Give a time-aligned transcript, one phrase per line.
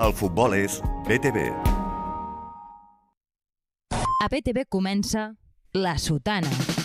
[0.00, 1.48] El futbol és BTV.
[4.18, 5.30] A BTV comença
[5.74, 6.77] La Sotana.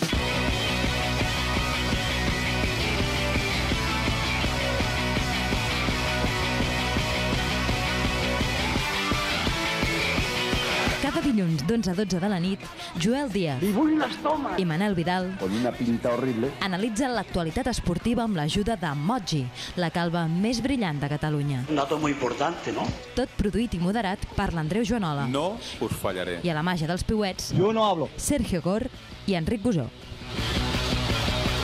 [11.24, 12.60] Dilluns d'11 a 12 de la nit,
[13.00, 14.58] Joel Díaz Li vull l'estómac.
[14.60, 16.52] i Manel Vidal Con una pinta horrible.
[16.60, 19.44] analitzen l'actualitat esportiva amb l'ajuda de Moji,
[19.80, 21.64] la calva més brillant de Catalunya.
[21.68, 22.84] Un dato muy importante, ¿no?
[23.16, 25.26] Tot produït i moderat per l'Andreu Joanola.
[25.26, 26.40] No us fallaré.
[26.44, 28.08] I a la màgia dels piuets, Yo no hablo.
[28.16, 28.88] Sergio Gor
[29.26, 29.88] i Enric Gusó.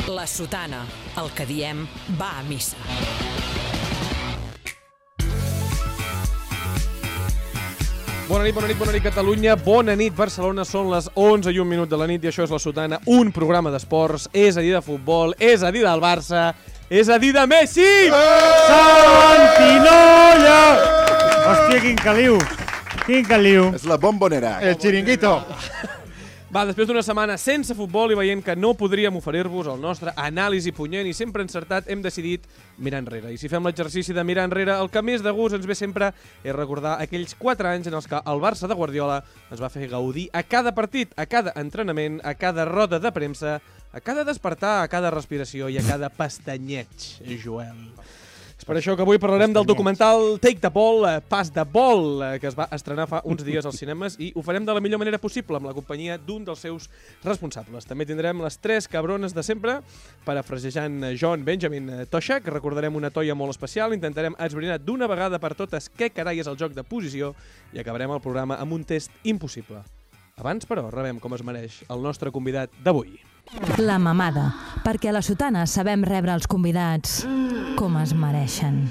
[0.08, 0.84] La sotana,
[1.22, 1.86] el que diem,
[2.18, 2.76] va a missa.
[8.30, 11.66] Bona nit, bona nit, bona nit Catalunya, bona nit Barcelona, són les 11 i un
[11.66, 14.70] minut de la nit i això és La Sotana, un programa d'esports, és a dir
[14.76, 16.54] de futbol, és a dir del Barça,
[16.86, 18.06] és a dir de Messi!
[18.70, 20.60] Santinolla!
[21.42, 22.38] Hòstia, quin caliu!
[23.02, 23.72] Quin caliu!
[23.74, 24.60] És la bombonera.
[24.62, 25.34] El xiringuito!
[26.50, 30.72] Va, després d'una setmana sense futbol i veient que no podríem oferir-vos el nostre anàlisi
[30.74, 32.48] punyent i sempre encertat, hem decidit
[32.82, 33.30] mirar enrere.
[33.30, 36.08] I si fem l'exercici de mirar enrere, el que més de gust ens ve sempre
[36.42, 39.86] és recordar aquells 4 anys en els que el Barça de Guardiola ens va fer
[39.92, 43.60] gaudir a cada partit, a cada entrenament, a cada roda de premsa,
[43.94, 47.12] a cada despertar, a cada respiració i a cada pestanyeig,
[47.44, 47.78] Joel.
[48.70, 52.38] Per això que avui parlarem del documental Take the Ball, eh, Pas de Ball, eh,
[52.38, 55.00] que es va estrenar fa uns dies als cinemes i ho farem de la millor
[55.02, 56.86] manera possible amb la companyia d'un dels seus
[57.24, 57.82] responsables.
[57.90, 59.80] També tindrem les tres cabrones de sempre,
[60.22, 65.56] parafrasejant eh, John Benjamin Toshak, recordarem una toia molt especial, intentarem esbrinar d'una vegada per
[65.58, 67.34] totes què carai és el joc de posició
[67.74, 69.82] i acabarem el programa amb un test impossible.
[70.40, 73.20] Abans, però, rebem com es mereix el nostre convidat d'avui.
[73.82, 74.54] La mamada,
[74.86, 77.26] perquè a la sotana sabem rebre els convidats
[77.76, 78.88] com es mereixen.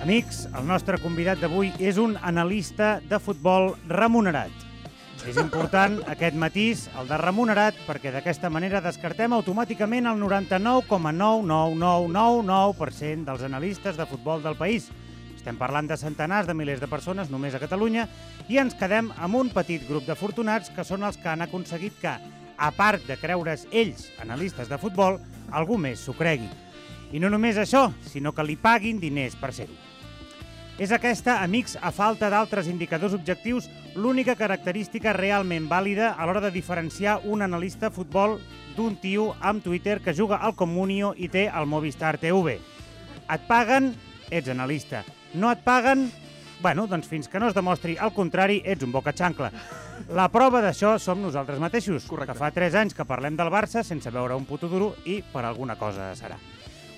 [0.00, 4.50] Amics, el nostre convidat d'avui és un analista de futbol remunerat.
[5.28, 13.42] És important aquest matís, el de remunerat, perquè d'aquesta manera descartem automàticament el 99,99999% dels
[13.46, 14.90] analistes de futbol del país.
[15.40, 18.02] Estem parlant de centenars de milers de persones només a Catalunya
[18.52, 22.12] i ens quedem amb un petit grup d'afortunats que són els que han aconseguit que,
[22.60, 25.16] a part de creure's ells, analistes de futbol,
[25.48, 26.50] algú més s'ho cregui.
[27.16, 29.72] I no només això, sinó que li paguin diners per ser-ho.
[30.76, 36.50] És aquesta, amics, a falta d'altres indicadors objectius, l'única característica realment vàlida a l'hora de
[36.52, 38.36] diferenciar un analista futbol
[38.76, 42.58] d'un tio amb Twitter que juga al Comunio i té el Movistar TV.
[43.30, 43.94] Et paguen,
[44.28, 45.02] ets analista.
[45.34, 46.08] No et paguen,
[46.60, 49.50] bueno, doncs fins que no es demostri el contrari, ets un boca xancla.
[50.16, 52.32] La prova d'això som nosaltres mateixos, Correcte.
[52.32, 55.44] que fa 3 anys que parlem del Barça sense veure un puto duro i per
[55.44, 56.36] alguna cosa serà.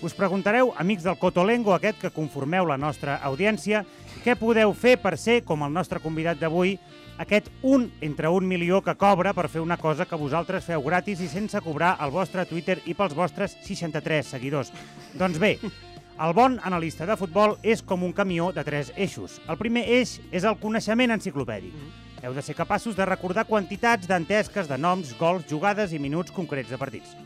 [0.02, 3.84] Us preguntareu, amics del Cotolengo aquest que conformeu la nostra audiència,
[4.24, 6.78] què podeu fer per ser, com el nostre convidat d'avui,
[7.22, 11.20] aquest un entre un milió que cobra per fer una cosa que vosaltres feu gratis
[11.20, 14.72] i sense cobrar al vostre Twitter i pels vostres 63 seguidors.
[15.14, 15.58] Doncs bé,
[16.22, 19.40] el bon analista de futbol és com un camió de tres eixos.
[19.50, 21.74] El primer eix és el coneixement enciclopèdic.
[22.22, 26.70] Heu de ser capaços de recordar quantitats d'entesques de noms, gols, jugades i minuts concrets
[26.70, 27.16] de partits.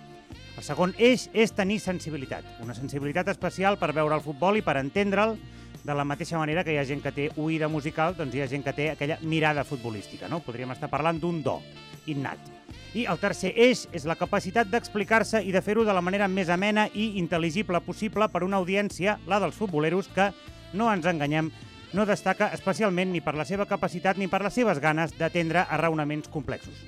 [0.57, 4.79] El segon eix és tenir sensibilitat, una sensibilitat especial per veure el futbol i per
[4.81, 5.37] entendre'l
[5.85, 8.49] de la mateixa manera que hi ha gent que té oïda musical, doncs hi ha
[8.49, 10.41] gent que té aquella mirada futbolística, no?
[10.41, 11.61] Podríem estar parlant d'un do
[12.09, 12.56] innat.
[12.97, 16.49] I el tercer eix és la capacitat d'explicar-se i de fer-ho de la manera més
[16.49, 20.31] amena i intel·ligible possible per una audiència, la dels futboleros, que,
[20.73, 21.51] no ens enganyem,
[21.93, 25.77] no destaca especialment ni per la seva capacitat ni per les seves ganes d'atendre a
[25.77, 26.79] raonaments complexos.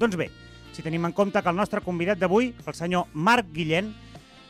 [0.00, 0.30] Doncs bé,
[0.72, 3.92] si tenim en compte que el nostre convidat d'avui, el senyor Marc Guillén,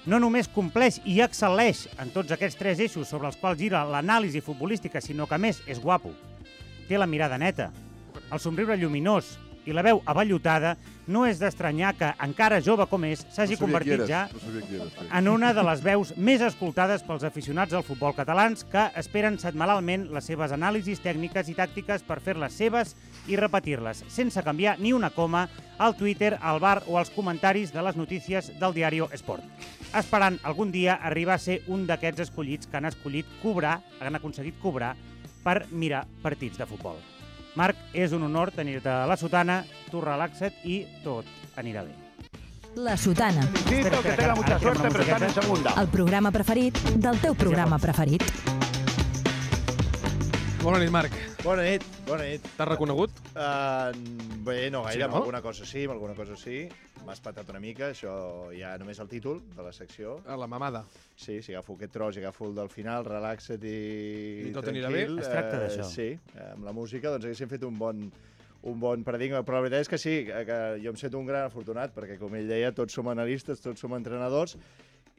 [0.06, 4.44] no només compleix i excel·leix en tots aquests tres eixos sobre els quals gira l'anàlisi
[4.44, 6.14] futbolística, sinó que més és guapo.
[6.86, 7.72] Té la mirada neta,
[8.30, 9.34] el somriure lluminós
[9.66, 10.74] i la veu avallotada,
[11.06, 14.22] no és d'estranyar que, encara jove com és, s'hagi convertit ja
[15.12, 20.08] en una de les veus més escoltades pels aficionats al futbol catalans que esperen setmanalment
[20.14, 22.94] les seves anàlisis tècniques i tàctiques per fer-les seves
[23.28, 25.46] i repetir-les, sense canviar ni una coma
[25.78, 29.42] al Twitter, al bar o als comentaris de les notícies del diari Esport.
[29.94, 34.60] Esperant algun dia arribar a ser un d'aquests escollits que han escollit cobrar, han aconseguit
[34.62, 34.94] cobrar
[35.44, 37.13] per mirar partits de futbol.
[37.54, 39.60] Marc, és un honor tenir-te a la sotana,
[39.90, 41.28] tu relaxa't i tot
[41.60, 41.94] anirà bé.
[42.74, 45.74] La Sotana, Espera, que tenga mucha suerte, pero están en segunda.
[45.80, 48.22] el programa preferit del teu programa preferit.
[50.64, 51.12] Bona nit, Marc.
[51.44, 52.44] Bona nit, bona nit.
[52.56, 53.12] T'has reconegut?
[53.36, 53.90] Uh,
[54.46, 55.10] bé, no gaire, Sí, sí, no?
[55.10, 56.62] amb alguna cosa sí, amb alguna cosa sí.
[57.04, 58.14] M'ha espatat una mica, això
[58.56, 60.14] ja només el títol de la secció.
[60.26, 60.86] A la mamada.
[61.20, 63.74] Sí, si agafo aquest tros i agafo el del final, relaxa't i,
[64.48, 65.04] I tot anirà bé?
[65.20, 65.90] Es tracta eh, d'això.
[65.90, 68.00] Sí, eh, amb la música doncs haguéssim fet un bon,
[68.64, 71.44] un bon paradigma, però la veritat és que sí, que jo em sento un gran
[71.50, 74.56] afortunat, perquè com ell deia, tots som analistes, tots som entrenadors,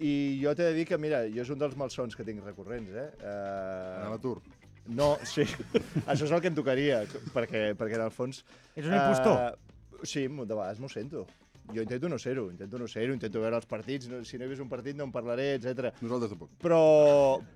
[0.01, 2.97] i jo t'he de dir que, mira, jo és un dels malsons que tinc recurrents,
[2.97, 3.09] eh?
[3.21, 4.39] A Uh, l'atur.
[4.87, 5.45] No, sí,
[6.09, 7.01] això és el que em tocaria,
[7.33, 8.43] perquè, perquè en el fons...
[8.75, 9.39] Ets un impostor.
[9.41, 11.25] Uh, sí, de vegades m'ho sento.
[11.73, 14.51] Jo intento no ser-ho, intento no ser-ho, intento veure els partits, no, si no he
[14.51, 15.95] vist un partit no en parlaré, etc.
[16.05, 16.51] Nosaltres tampoc.
[16.61, 16.81] Però,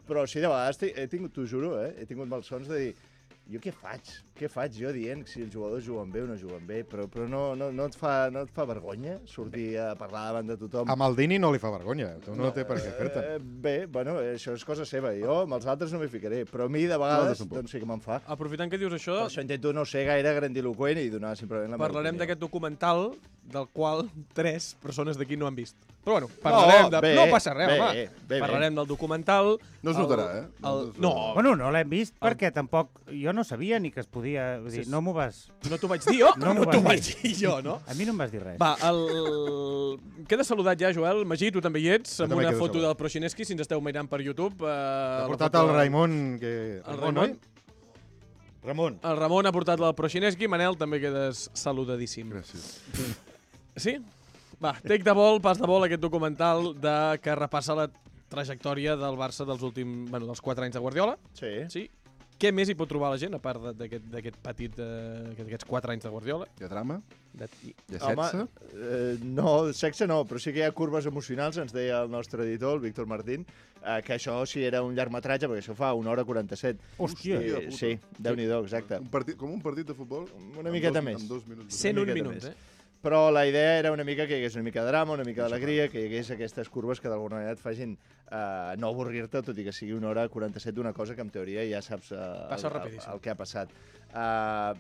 [0.08, 2.94] però sí, de vegades he, he tingut, t'ho juro, eh, he tingut malsons de dir
[3.50, 4.10] jo què faig?
[4.38, 6.84] Què faig jo dient si els jugadors juguen bé o no juguen bé?
[6.88, 10.52] Però, però no, no, no, et fa, no et fa vergonya sortir a parlar davant
[10.52, 10.90] de tothom?
[10.90, 13.24] A Maldini no li fa vergonya, no, no té per què fer-te.
[13.36, 15.12] Eh, bé, bueno, això és cosa seva.
[15.18, 17.58] Jo amb els altres no m'hi ficaré, però a mi de vegades tampoc.
[17.60, 18.22] doncs sí que me'n fa.
[18.38, 21.78] Aprofitant que dius això, Per això intento no ser gaire grandiloquent i donar simplement la
[21.78, 23.10] meva parlarem d'aquest documental
[23.52, 25.76] del qual tres persones d'aquí no han vist.
[26.00, 27.00] Però bueno, parlarem No, de...
[27.04, 27.94] bé, no passa res, bé, home.
[27.94, 28.38] bé, bé.
[28.40, 29.58] parlarem del documental.
[29.84, 30.44] No es el- notarà, eh?
[30.58, 30.62] El...
[30.64, 33.02] Nosaltres No, Bueno, no l'hem vist perquè tampoc...
[33.12, 34.60] Jo no sabia ni que es podia...
[34.64, 34.92] Vull dir, Sí, sí.
[34.94, 35.42] no m'ho vas...
[35.70, 37.82] no t'ho vaig dir jo, No no, t'ho vaig dir jo, no?
[37.86, 38.58] A mi no em vas dir res.
[38.62, 39.04] Va, el...
[40.32, 41.26] Queda saludat ja, Joel.
[41.28, 42.88] Magí, tu també hi ets, amb també una foto saludat.
[42.94, 44.64] del Proxineski, si ens esteu mirant per YouTube.
[44.64, 46.54] Eh, Ha la portat foto el Raimon, que...
[46.86, 47.40] El Raimon?
[48.64, 49.00] Ramon.
[49.08, 52.32] El Ramon ha portat el Proxineski, Manel, també quedes saludadíssim.
[52.34, 52.80] Gràcies.
[53.80, 53.98] Sí?
[54.62, 57.88] Va, take de vol, pas de vol, aquest documental de que repassa la
[58.30, 61.16] trajectòria del Barça dels últims, bueno, dels 4 anys de Guardiola.
[61.34, 61.54] Sí.
[61.72, 61.86] Sí.
[62.40, 65.66] Què més hi pot trobar la gent, a part de- d'aquest d'aquest petit, eh, d'aquests
[65.68, 66.46] 4 anys de Guardiola?
[66.60, 67.02] Hi ha trama?
[67.34, 67.48] De...
[67.66, 68.38] Hi ha sexe?
[68.38, 72.10] Home, eh, no, sexe no, però sí que hi ha curves emocionals, ens deia el
[72.12, 73.46] nostre editor, el Víctor Martín,
[73.84, 76.80] eh, que això sí era un llargmetratge, perquè això fa una hora 47.
[76.98, 77.42] Hòstia.
[77.44, 77.76] Puta.
[77.76, 79.00] sí, déu-n'hi-do, exacte.
[79.04, 80.30] Un partit, com un partit de futbol?
[80.58, 81.20] Una miqueta dos, més.
[81.22, 81.76] Amb dos minuts.
[81.76, 82.56] 101 miqueta minuts, eh?
[83.00, 85.46] Però la idea era una mica que hi hagués una mica de drama, una mica
[85.46, 89.56] d'alegria, que hi hagués aquestes curves que d'alguna manera et facin eh, no avorrir-te, tot
[89.56, 92.66] i que sigui una hora 47 d'una cosa que en teoria ja saps eh, el,
[92.82, 93.72] el, el que ha passat.
[94.12, 94.74] Eh,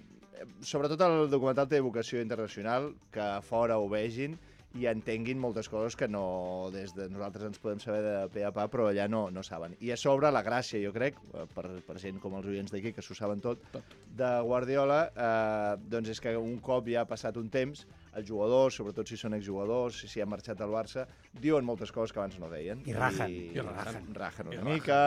[0.67, 4.35] sobretot el documental té vocació internacional, que a fora ho vegin
[4.77, 8.51] i entenguin moltes coses que no des de nosaltres ens podem saber de pe a
[8.53, 9.73] pa, però allà no, no saben.
[9.81, 12.91] I a sobre la gràcia, jo crec, eh, per, per gent com els oients d'aquí,
[12.93, 13.95] que s'ho saben tot, Tot.
[14.19, 17.87] de Guardiola, eh, doncs és que un cop ja ha passat un temps,
[18.19, 21.07] els jugadors, sobretot si són exjugadors, si, si han marxat al Barça,
[21.41, 22.83] diuen moltes coses que abans no deien.
[22.85, 23.31] I rajen.
[23.33, 24.09] I, I rajen.
[24.15, 24.99] rajen una I mica,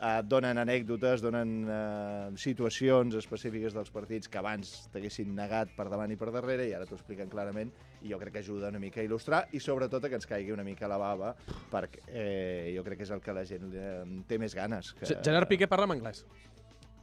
[0.00, 6.10] eh, donen anècdotes, donen eh, situacions específiques dels partits que abans t'haguessin negat per davant
[6.12, 7.70] i per darrere i ara t'ho expliquen clarament
[8.04, 10.52] i jo crec que ajuda una mica a il·lustrar i sobretot a que ens caigui
[10.52, 11.34] una mica la bava
[11.72, 13.92] perquè eh, jo crec que és el que la gent eh,
[14.28, 14.92] té més ganes.
[14.98, 15.06] Que...
[15.08, 16.24] Ge- Gerard Piqué parla en anglès.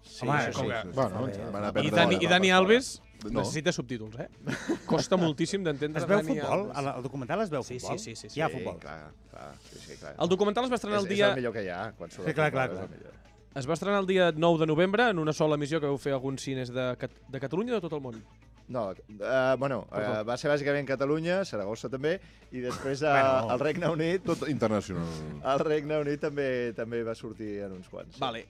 [0.03, 0.71] Sí, Home, això com sí.
[0.71, 3.41] que- Bueno, Van a I Dani, i Dani Alves No.
[3.41, 4.29] necessita subtítols, eh?
[4.85, 6.59] Costa moltíssim d'entendre Es veu Dani futbol?
[6.63, 6.77] Alves.
[6.77, 7.99] Al, al documental es veu Sí, futbol?
[7.99, 8.39] sí, sí, sí, sí.
[8.39, 8.79] Hi ha Sí, futbol.
[8.79, 10.15] clar, clar, sí, sí, clar.
[10.19, 11.25] El documental es va estrenar és, el dia...
[11.27, 11.91] és el millor que hi ha.
[11.97, 12.83] Quan surt Sí, el clar, clar, és clar.
[12.89, 13.13] el millor.
[13.53, 16.13] Es va estrenar el dia 9 de novembre en una sola emissió que vau fer
[16.13, 18.23] alguns cines de, Cat de Catalunya o de tot el món.
[18.71, 22.13] No, uh, bueno, uh, va ser bàsicament Catalunya, Saragossa també,
[22.53, 23.53] i després uh, Bueno.
[23.53, 25.05] el Regne Unit, Tot internacional.
[25.43, 28.17] el Regne Unit també també va sortir en uns quants.
[28.17, 28.45] Vale.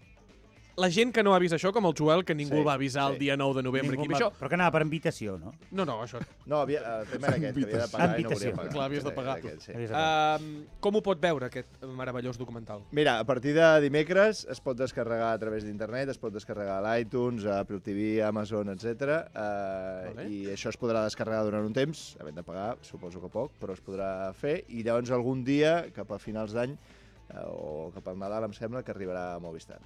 [0.78, 2.74] La gent que no ha vist això, com el Joel, que ningú Sí, el va
[2.78, 3.26] avisar el sí.
[3.26, 4.30] dia 9 de novembre Ningú va- això...
[4.40, 5.52] Però que anava per invitació, no?
[5.72, 6.22] No, no, això...
[6.46, 8.52] No, havia, el tema era aquest, que havia de pagar i no Invitació.
[8.52, 8.72] volia pagar.
[8.72, 9.36] Clar, havies de pagar.
[9.42, 9.74] Aquest, sí.
[9.92, 12.86] Uh, com ho pot veure, aquest meravellós documental?
[12.92, 16.96] Mira, a partir de dimecres es pot descarregar a través d'internet, es pot descarregar a
[16.96, 19.28] l'iTunes, a Apple TV, Amazon, etc.
[19.36, 20.30] Uh, Vale.
[20.32, 23.76] I això es podrà descarregar durant un temps, havent de pagar, suposo que poc, però
[23.76, 24.62] es podrà fer.
[24.70, 26.78] I llavors algun dia, cap a finals d'any,
[27.36, 29.80] uh, o cap al Nadal, em sembla, que arribarà a Movistar.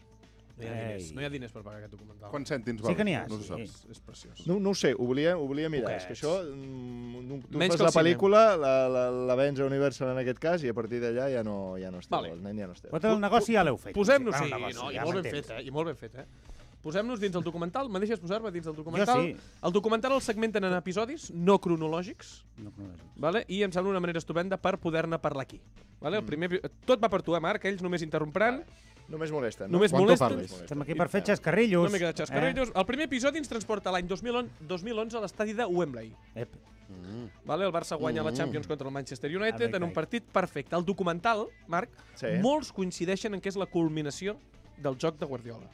[0.57, 2.29] No hi ha diners, no hi ha diners per pagar aquest documental.
[2.31, 2.95] Quants cèntims Sí val?
[2.95, 3.47] que n'hi ha, No ho sí.
[3.49, 3.85] saps.
[3.91, 4.45] És preciós.
[4.47, 5.89] No, no ho sé, ho volia, ho volia mirar.
[5.89, 6.03] Poquets.
[6.03, 9.65] És que això, mm, tu Menys fas la el pel·lícula, la, la, la vens a
[9.65, 12.31] Universal en aquest cas, i a partir d'allà ja no, ja no és teu, Vale.
[12.31, 12.91] el nen ja no és teu.
[12.91, 13.93] Vosaltres el negoci ja l'heu fet.
[13.93, 15.61] Posem-nos, sí, el negoci, no, i ja molt ben fet, eh?
[15.67, 16.25] I molt ben fet, eh?
[16.85, 17.89] Posem-nos dins el documental.
[17.89, 19.23] Me deixes posar-me dins del documental?
[19.25, 19.35] sí.
[19.65, 23.11] El documental el segmenten en episodis no cronològics, No, no, no.
[23.17, 23.43] vale?
[23.49, 25.59] i em sembla una manera estupenda per poder-ne parlar aquí.
[25.99, 26.17] Vale?
[26.17, 26.27] El Mm.
[26.27, 27.65] primer, epi- tot va per tu, eh, Marc?
[27.65, 28.63] Ells només interromperan,
[29.07, 29.77] Només molesten, no?
[29.77, 30.27] només Quan tu molesten.
[30.29, 30.51] parlis.
[30.63, 31.83] Estem aquí per fer xascarrillos.
[31.89, 32.69] Una mica de xascarrillos.
[32.69, 32.73] Eh?
[32.75, 36.09] El primer episodi ens transporta l'any 2011, 2011 a l'estadi de Wembley.
[36.33, 36.41] Eh?
[36.41, 36.55] Ep.
[37.45, 37.65] Vale?
[37.65, 38.35] El Barça guanya la Mm.
[38.35, 40.75] Champions contra el Manchester United en un partit perfecte.
[40.75, 42.27] El documental, Marc, Sí.
[42.41, 44.37] molts coincideixen en que és la culminació
[44.77, 45.69] del joc de Guardiola.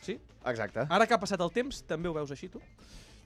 [0.00, 0.18] Sí?
[0.44, 0.80] Exacte.
[0.88, 2.60] Ara que ha passat el temps, també ho veus així, tu?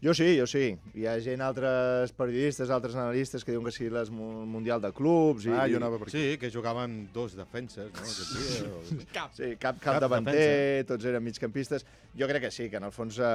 [0.03, 0.73] Jo sí, jo sí.
[0.99, 4.91] Hi ha gent, altres periodistes, altres analistes que diuen que sí, les mu- Mundial de
[4.93, 5.45] Clubs...
[5.47, 6.17] I, Ah, jo i- anava per aquí.
[6.19, 8.03] Sí, que jugaven dos defenses, no?
[8.03, 8.81] Dia, o...
[8.83, 10.89] Sí, cap, cap, Cap davanter, defensa.
[10.91, 11.87] tots eren migcampistes.
[12.19, 13.31] Jo crec que sí, que en el fons eh,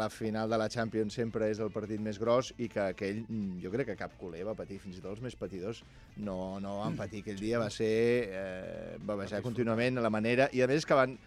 [0.00, 3.60] la final de la Champions sempre és el partit més gros i que aquell, mm,
[3.60, 5.84] jo crec que cap culer va patir, fins i tot els més patidors
[6.16, 7.20] no, no van patir.
[7.20, 7.92] Aquell dia va ser
[8.32, 11.18] eh, bavejar contínuament la manera, i a més que van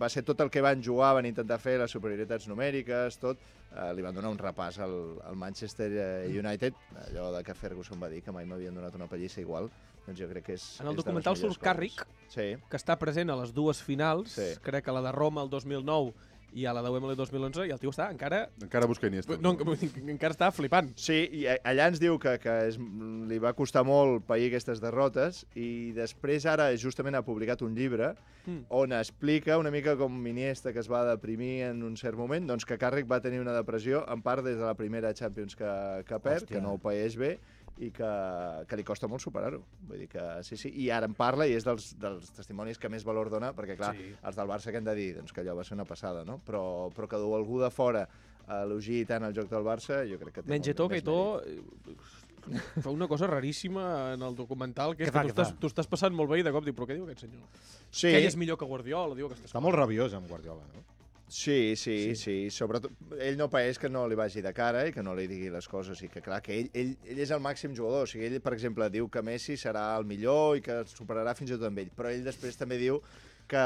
[0.00, 3.40] va ser tot el que van jugar, van intentar fer les superioritats numèriques, tot,
[3.74, 4.94] eh, li van donar un repàs al,
[5.26, 6.74] al Manchester eh, United,
[7.08, 9.70] allò de que Ferguson va dir que mai m'havien donat una pallissa igual,
[10.06, 10.68] doncs jo crec que és...
[10.80, 12.32] En el és documental surt Carrick, coses.
[12.32, 12.48] Sí.
[12.70, 14.54] que està present a les dues finals, Sí.
[14.62, 16.14] crec que la de Roma el 2009
[16.52, 18.46] i a la de Wembley 2011, i el tio està encara...
[18.62, 19.36] Encara busca Iniesta.
[19.42, 19.52] No,
[20.14, 20.90] encara està flipant.
[20.96, 22.78] Sí, i allà ens diu que, que és,
[23.28, 28.14] li va costar molt pair aquestes derrotes i després ara justament ha publicat un llibre
[28.48, 28.64] Mm.
[28.70, 32.64] on explica una mica com Iniesta que es va deprimir en un cert moment, doncs
[32.64, 35.68] que Carrick va tenir una depressió en part des de la primera Champions que,
[36.08, 36.54] que perd, Hòstia.
[36.56, 37.34] que no ho paeix bé
[37.80, 38.08] i que,
[38.66, 39.60] que li costa molt superar-ho.
[39.86, 42.88] Vull dir que sí, sí, i ara en parla i és dels, dels testimonis que
[42.90, 44.12] més valor dona, perquè clar, Sí.
[44.22, 46.40] els del Barça que hem de dir doncs, que allò va ser una passada, no?
[46.46, 48.08] Però, però que du algú de fora
[48.48, 52.82] a elogiï tant el joc del Barça, jo crec que té Mengetó, molt més mèrit.
[52.82, 55.58] fa una cosa raríssima en el documental, que que fa, tu què estàs, fa?
[55.60, 57.42] tu estàs passant molt bé i de cop diu, però què diu aquest senyor?
[57.90, 60.82] Sí, Que ell és millor que Guardiola, diu aquestes Està molt rabiós amb Guardiola, no?
[61.28, 62.36] Sí, sí, sí, sí.
[62.50, 65.50] Sobretot, ell no paeix que no li vagi de cara i que no li digui
[65.52, 68.06] les coses i que, clar, que ell, ell, ell és el màxim jugador.
[68.06, 71.52] O sigui, ell, per exemple, diu que Messi serà el millor i que superarà fins
[71.52, 71.90] i tot amb ell.
[71.96, 73.00] Però ell després també diu
[73.48, 73.60] que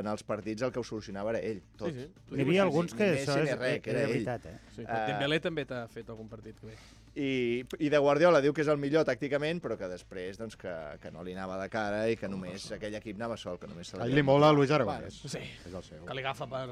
[0.00, 1.88] en els partits el que ho solucionava era ell, tot.
[1.92, 2.34] Sí, sí.
[2.36, 4.12] Hi havia alguns que Ni això Messi és, res, que era era ell.
[4.18, 4.58] veritat, eh?
[4.74, 6.76] Sí, Eh, uh, Dembélé també t'ha fet algun partit que bé.
[7.14, 10.72] I, I de Guardiola diu que és el millor tàcticament, però que després doncs, que,
[11.02, 13.90] que no li anava de cara i que només aquell equip anava sol, que només
[13.92, 15.18] se A ell li mola Luis Aragonès.
[15.28, 16.06] Sí, És el seu.
[16.08, 16.64] que li agafa per...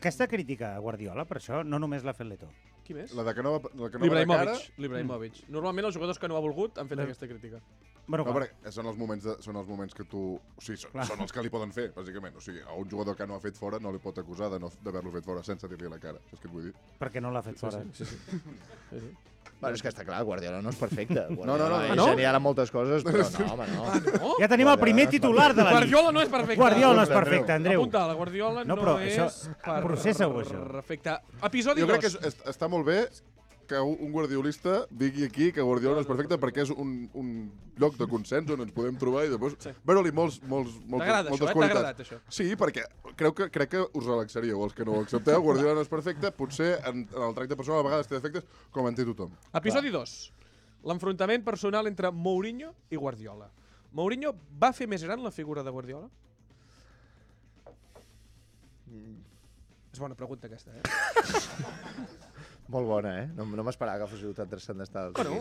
[0.00, 2.50] Aquesta crítica a Guardiola, per això, no només l'ha fet l'Eto.
[2.88, 3.12] Qui més?
[3.14, 4.56] La de que no va, la que no va de cara...
[4.56, 4.74] L'Ibrahimovic.
[4.82, 5.38] L'Ibrahimovic.
[5.54, 7.62] Normalment els jugadors que no ha volgut han fet aquesta crítica.
[8.08, 10.22] Bueno, No, perquè són els moments, de, són els moments que tu...
[10.56, 11.04] O sigui, són, Clar.
[11.10, 12.38] són els que li poden fer, bàsicament.
[12.40, 14.58] O sigui, a un jugador que no ha fet fora no li pot acusar de
[14.62, 16.18] no- d'haver-lo fet fora sense dir-li la cara.
[16.30, 16.72] Saps què et vull dir?
[16.98, 17.82] perquè no l'ha fet fora.
[17.92, 18.16] Sí, sí.
[18.32, 19.12] sí, sí.
[19.60, 21.24] Bueno, és que està clar, Guardiola no és perfecte.
[21.30, 21.82] Guardiola no, no.
[21.84, 22.06] És Ah, no?
[22.12, 23.86] genial en moltes coses, però no, home, no.
[24.18, 24.34] No?
[24.38, 25.78] Ja tenim el primer titular de la nit.
[25.78, 26.60] Guardiola no és perfecte.
[26.60, 27.80] Guardiola no és perfecte, Andreu.
[27.80, 29.82] Apunta, la Guardiola no, No, però és això- per...
[29.82, 30.62] processa-ho, això.
[30.72, 31.16] Perfecte.
[31.42, 32.20] Episodi Jo crec que 2.
[32.24, 33.00] és, és, està molt bé
[33.68, 37.28] que un un guardiolista digui aquí que Guardiola no és perfecte perquè és un, un
[37.78, 39.70] lloc de consens on ens podem trobar i després Sí.
[39.86, 41.52] veure-li molts, molts, moltes, T'agrada moltes això, eh?
[41.52, 41.80] T'ha qualitats.
[41.84, 42.18] agradat, això.
[42.38, 42.84] Sí, perquè
[43.20, 44.62] creu que, crec que us relaxaríeu.
[44.64, 47.80] Els que no ho accepteu, Guardiola no és perfecte, potser en, en el tracte personal
[47.80, 49.32] a vegades té defectes, com en té tothom.
[49.54, 50.16] Episodi 2.
[50.88, 53.50] L'enfrontament personal entre Mourinho i Guardiola.
[53.92, 56.08] Mourinho va fer més gran la figura de Guardiola?
[59.92, 60.82] És bona pregunta aquesta, eh?
[62.68, 63.28] Molt bona, eh?
[63.36, 65.14] No, no m'esperava que fóssiu tan transcendental.
[65.16, 65.40] Bueno.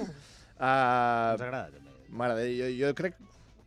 [0.58, 1.96] Uh, Ens agrada, també.
[2.18, 3.18] Mare de, jo, jo crec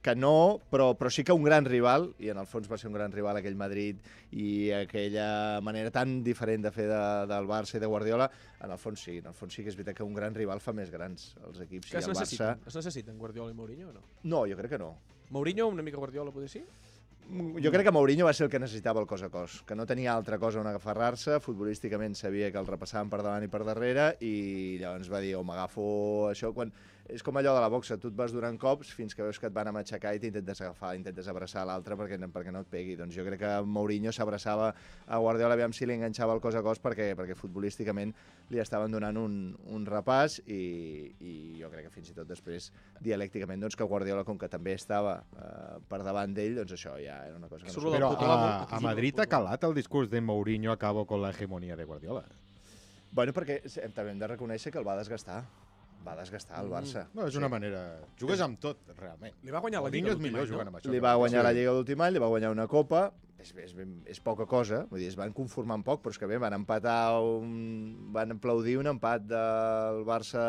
[0.00, 2.88] que no, però, però sí que un gran rival, i en el fons va ser
[2.88, 4.00] un gran rival aquell Madrid,
[4.32, 8.30] i aquella manera tan diferent de fer de, del Barça i de Guardiola,
[8.64, 10.64] en el fons sí, en el fons sí que és veritat que un gran rival
[10.64, 11.92] fa més grans els equips.
[11.92, 12.54] Que I es el Barça...
[12.66, 14.06] Es necessiten Guardiola i Mourinho o no?
[14.24, 14.94] No, jo crec que no.
[15.36, 16.64] Mourinho una mica Guardiola, potser sí?
[17.30, 19.84] Jo crec que Mourinho va ser el que necessitava el cos a cos, que no
[19.86, 24.06] tenia altra cosa on aferrar-se, futbolísticament sabia que el repassaven per davant i per darrere
[24.26, 25.84] i llavors va dir, o m'agafo
[26.32, 26.74] això, quan...
[27.10, 29.48] És com allò de la boxa, tu et vas donant cops fins que veus que
[29.48, 32.96] et van a matxacar i t'intentes agafar, intentes abraçar l'altre perquè, perquè no et pegui.
[32.98, 34.70] Doncs jo crec que Mourinho s'abraçava
[35.06, 38.14] a Guardiola aviam si li enganxava el cos a cos perquè, perquè futbolísticament
[38.50, 39.38] li estaven donant un,
[39.74, 40.60] un repàs i,
[41.20, 44.76] i jo crec que fins i tot després dialècticament doncs, que Guardiola, com que també
[44.78, 48.68] estava eh, per davant d'ell, doncs això ja era una cosa que no Però a,
[48.76, 52.24] a Madrid ha calat el discurs de Mourinho acabo con la hegemonía de Guardiola.
[53.10, 53.58] Bueno, perquè
[53.94, 55.42] també hem de reconèixer que el va desgastar.
[56.06, 57.06] Va desgastar el Barça.
[57.14, 57.80] No, és una manera...
[58.20, 59.34] Jugues amb tot, realment.
[59.44, 60.52] Li va guanyar la Lliga l'últim millor any, no?
[60.54, 60.88] jugant amb això.
[60.92, 61.48] Li que va guanyar això.
[61.48, 63.02] la Lliga d'últim any, li va guanyar una Copa,
[63.40, 66.20] és, és, ben- és poca cosa, vull dir, es van conformar amb poc, però és
[66.20, 67.52] que bé, van empatar, un,
[68.16, 70.44] van aplaudir un empat del Barça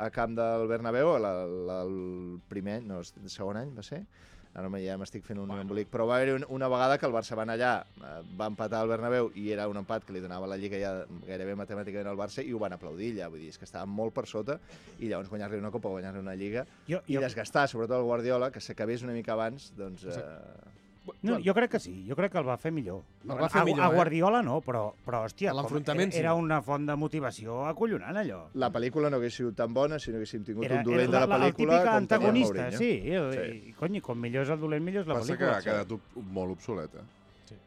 [0.00, 4.04] a camp del Bernabéu, la, la, el primer, no, el segon any va ser?
[4.52, 5.62] Ara me- ja m'estic fent un bueno.
[5.62, 8.80] embolic, però va haver una vegada que el Barça va anar allà, eh, va empatar
[8.80, 12.18] al Bernabéu i era un empat que li donava la Lliga ja gairebé matemàticament al
[12.18, 14.58] Barça i ho van aplaudir allà, vull dir, és que estaven molt per sota
[14.98, 18.50] i llavors guanyar-li una Copa, guanyar-li una Lliga Jo, i jo, desgastar, sobretot el Guardiola,
[18.50, 20.04] que s'acabés una mica abans, doncs...
[20.04, 20.78] Eh,
[21.22, 23.00] no, jo crec que sí, jo crec que el va fer millor.
[23.24, 23.94] El va fer a, millor, a eh?
[23.96, 26.18] Guardiola no, però, però hòstia, L'enfrontament, sí.
[26.20, 28.42] era una font de motivació acollonant, allò.
[28.54, 31.18] la pel·lícula no hagués sigut tan bona si no haguéssim tingut Era, un dolent de
[31.20, 32.90] la la, el pel·lícula com tenia antagonista, sí.
[33.10, 33.70] El, Sí.
[33.70, 35.56] I, cony, com millor és el dolent, millor és la Passa que pel·lícula.
[35.56, 37.06] ha quedat molt obsoleta.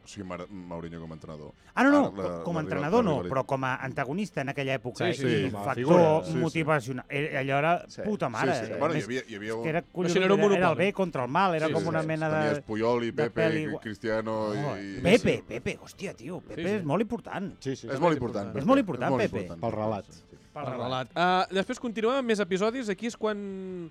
[0.04, 1.52] O sigui, Mar Mourinho com a entrenador.
[1.74, 4.40] Ah, no, no, Ah, la- com la a entrenador la no, però com a antagonista
[4.42, 6.38] en aquella època Sí, sí, i com a factor figura, sí, sí.
[6.38, 6.94] motivació.
[7.08, 8.02] eh, Allò era Sí.
[8.04, 8.54] puta mare.
[8.54, 8.78] Sí, sí, sí.
[8.78, 9.68] Bueno, hi havia, hi havia que un...
[9.68, 11.88] era, collons, era un era, era el bé contra el mal, era Sí, com sí,
[11.88, 12.06] una sí.
[12.06, 12.42] mena de...
[12.44, 15.00] Tenies Puyol i Pepe peli Cristiano Oh, i...
[15.02, 16.74] Pepe, Pepe, hòstia, tio, Pepe Sí, sí.
[16.76, 17.54] és molt important.
[17.60, 17.88] Sí, sí.
[17.88, 18.48] És molt important.
[18.48, 19.46] És Pepe, molt important, Pepe.
[19.60, 20.06] Pel relat.
[20.54, 21.08] Per relat.
[21.16, 22.88] Uh, després continuem amb més episodis.
[22.88, 23.90] Aquí és quan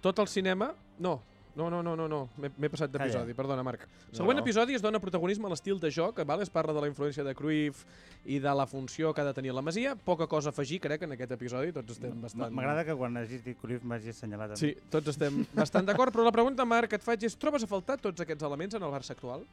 [0.00, 0.72] tot el cinema...
[0.98, 1.20] No,
[1.56, 2.20] no, no, no, no, no.
[2.38, 3.86] m'he- passat d'episodi, perdona, Marc.
[4.12, 4.44] Següent No.
[4.44, 6.40] episodi es dona protagonisme a l'estil de joc, val?
[6.42, 7.84] es parla de la influència de Cruyff
[8.24, 9.94] i de la funció que ha de tenir la Masia.
[9.96, 11.72] Poca cosa a afegir, crec, en aquest episodi.
[11.72, 12.52] Tots estem bastant...
[12.54, 14.58] M'agrada que quan hagis dit Cruyff m'hagis assenyalat a mi.
[14.60, 17.66] Sí, tots estem bastant d'acord, però la pregunta, Marc, que et faig és trobes a
[17.70, 19.44] faltar tots aquests elements en el Barça actual?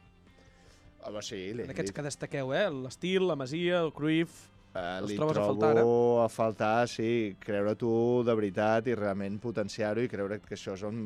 [1.08, 2.66] Home, sí, li, En aquests li, que destaqueu, eh?
[2.70, 4.46] L'estil, la Masia, el Cruyff...
[4.74, 5.86] eh, els li trobes a trobo faltar, ara?
[6.24, 7.10] a faltar, sí,
[7.40, 7.90] creure tu
[8.26, 11.02] de veritat i realment potenciar-ho i creure que això és, on,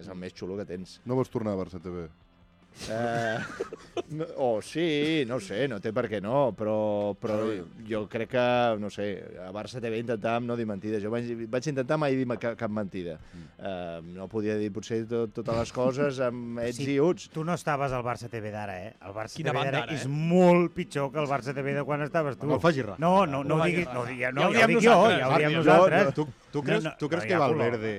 [0.00, 1.00] és el més xulo que tens.
[1.06, 2.08] No vols tornar a Barça TV?
[2.90, 3.38] Eh,
[4.12, 7.38] no, o sí, no sé, no té per què no, però, però
[7.88, 8.44] jo crec que,
[8.78, 9.06] no sé,
[9.42, 11.00] a Barça TV intentàvem no dir mentides.
[11.02, 13.16] Jo vaig, vaig intentar mai dir cap, cap mentida.
[13.56, 16.90] Eh, no podia dir potser tot, totes les coses amb ets Sí.
[16.94, 17.30] i uts.
[17.32, 18.92] Tu no estaves al Barça TV d'ara, eh?
[19.00, 20.08] El Barça Quina TV d'ara ara, és eh?
[20.12, 22.46] molt pitjor que el Barça TV de quan estaves tu.
[22.46, 23.00] No el facis rajar.
[23.00, 25.18] No, no, no, No facis no, Ja no, ho ja, diem ho dic jo, nosaltres.
[25.20, 26.14] ja ho diem nosaltres.
[26.14, 27.38] Tu, tu creus, No, no, tu creus no que.
[27.38, 27.94] Valverde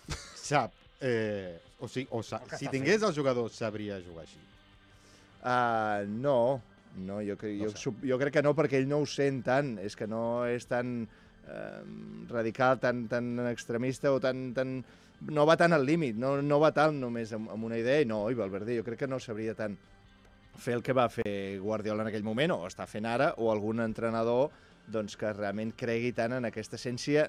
[0.50, 0.72] sap...
[1.00, 4.40] Eh, o sigui, o sa, El si tingués els jugadors, sabria jugar així.
[5.46, 6.60] Uh, no,
[7.06, 9.76] no, jo, cre jo, sub- jo crec que no perquè ell no ho sent tant,
[9.78, 11.82] és que no és tan eh,
[12.30, 14.78] radical, tan, tan extremista o tan, tan...
[15.30, 18.08] no va tant al límit, no, no va tant només amb, amb una idea, i
[18.08, 19.76] no, i Valverde jo crec que no sabria tant
[20.56, 23.84] fer el que va fer Guardiola en aquell moment, o està fent ara, o algun
[23.84, 24.48] entrenador
[24.88, 27.28] doncs, que realment cregui tant en aquesta essència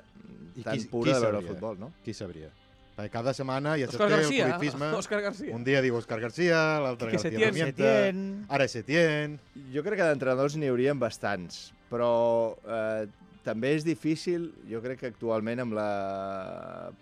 [0.55, 1.91] I tan qui- pura qui de veure el futbol, no?
[2.05, 2.49] Qui sabria?
[2.97, 4.45] Perquè cada setmana ja Òscar saps que el Garcia.
[4.49, 4.87] cruifisme...
[4.97, 5.53] Òscar Garcia.
[5.53, 7.53] Un dia diu Òscar Garcia, l'altre García Setién.
[7.53, 8.23] Pimienta, Setién.
[8.49, 9.35] ara és Setién...
[9.73, 12.09] Jo crec que d'entrenadors n'hi haurien bastants, però
[12.65, 13.05] eh,
[13.45, 15.91] també és difícil, jo crec que actualment amb la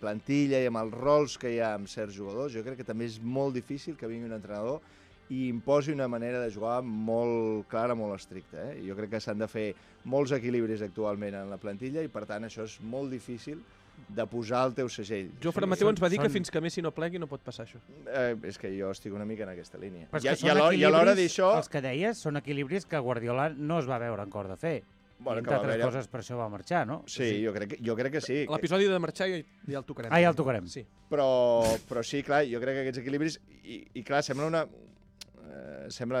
[0.02, 3.08] plantilla i amb els rols que hi ha amb certs jugadors, jo crec que també
[3.08, 4.84] és molt difícil que vingui un entrenador
[5.32, 8.68] i imposi una manera de jugar molt clara, molt estricta.
[8.68, 8.84] Eh?
[8.86, 9.72] Jo crec que s'han de fer
[10.04, 13.64] molts equilibris actualment en la plantilla i per tant això és molt difícil
[14.08, 15.30] de posar el teu segell.
[15.42, 17.40] Jofre Sí, Mateu ens va dir que són- fins que Messi no plegui no pot
[17.42, 17.78] passar això.
[18.06, 20.08] Eh, és que jo estic una mica en aquesta línia.
[20.10, 21.56] Però I, que a l'hora- I a l'hora equilibris, d'això...
[21.58, 24.82] Els que deies són equilibris que Guardiola no es va veure en cor de fer.
[25.18, 27.02] Bueno, I, que entre va altres haver- coses, per això va marxar, no?
[27.06, 28.44] Sí, jo crec, que, jo crec que sí.
[28.46, 30.12] que- L'episodi de marxar ja, ja el tocarem.
[30.12, 30.66] Ah, ja el tocarem.
[30.68, 30.84] Sí.
[31.08, 33.40] però, però sí, clar, jo crec que aquests equilibris...
[33.64, 34.66] I, i clar, sembla una...
[35.46, 36.20] Eh, sembla,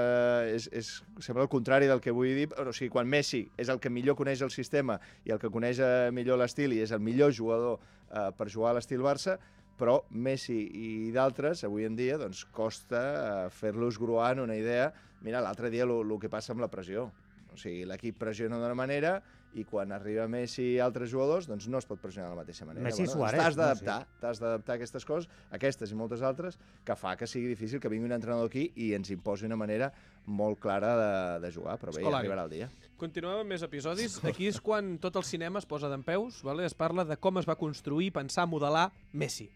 [0.52, 0.90] és, és,
[1.24, 4.16] sembla el contrari del que vull dir, o sigui, quan Messi és el que millor
[4.18, 7.80] coneix el sistema i el que coneix eh, millor l'estil i és el millor jugador
[7.80, 9.36] eh, per jugar a l'estil Barça,
[9.76, 14.92] però Messi i d'altres, avui en dia, doncs costa eh, fer-los gruar en una idea.
[15.26, 17.10] Mira, l'altre dia el que passa amb la pressió.
[17.52, 19.18] O sigui, l'equip pressiona d'una manera
[19.56, 22.66] i quan arriba Messi i altres jugadors, doncs no es pot pressionar de la mateixa
[22.68, 22.84] manera.
[22.84, 23.62] Messi doncs Suárez, T'has no?
[23.62, 27.80] d'adaptar, t'has d'adaptar a aquestes coses, aquestes i moltes altres, que fa que sigui difícil
[27.80, 29.90] que vingui un entrenador aquí i ens imposi una manera
[30.26, 31.12] molt clara de,
[31.46, 32.26] de jugar, però bé, ja Escolari.
[32.26, 32.70] arribarà el dia.
[33.00, 34.18] Continuem amb més episodis.
[34.24, 36.66] Aquí és quan tot el cinema es posa d'en peus, vale?
[36.66, 39.48] es parla de com es va construir, pensar, modelar Messi.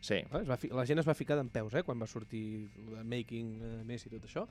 [0.00, 0.20] Sí.
[0.30, 0.44] Vale?
[0.44, 0.68] Es va fi...
[0.74, 1.82] La gent es va ficar d'en peus eh?
[1.86, 2.44] quan va sortir
[2.78, 4.46] el Making uh, Messi i tot això.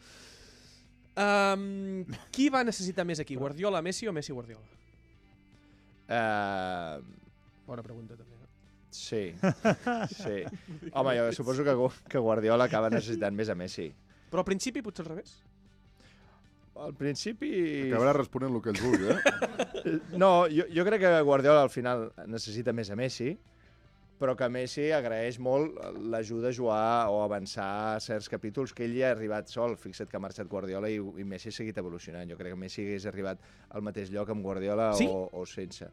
[1.16, 2.04] Um,
[2.36, 4.66] qui va necessitar més aquí, Guardiola, Messi o Messi, Guardiola?
[6.06, 7.02] Uh,
[7.66, 8.36] Bona pregunta, també.
[8.36, 8.50] Eh?
[8.96, 9.24] sí,
[10.22, 10.36] sí.
[10.94, 11.74] Home, jo suposo que,
[12.10, 13.90] que Guardiola acaba necessitant més a Messi.
[14.30, 15.34] Però al principi potser al revés.
[16.76, 17.50] Al principi...
[17.88, 19.98] Acabarà responent el que ell vulgui, eh?
[20.22, 23.32] No, jo, jo crec que Guardiola al final necessita més a Messi,
[24.20, 25.76] però que Messi agraeix molt
[26.12, 29.76] l'ajuda a jugar o avançar certs capítols que ell ja ha arribat sol.
[29.76, 32.30] Fixa't que ha marxat Guardiola i, i Messi ha seguit evolucionant.
[32.32, 33.40] Jo crec que Messi hagués arribat
[33.76, 35.08] al mateix lloc amb Guardiola Sí?
[35.12, 35.90] o, o sense.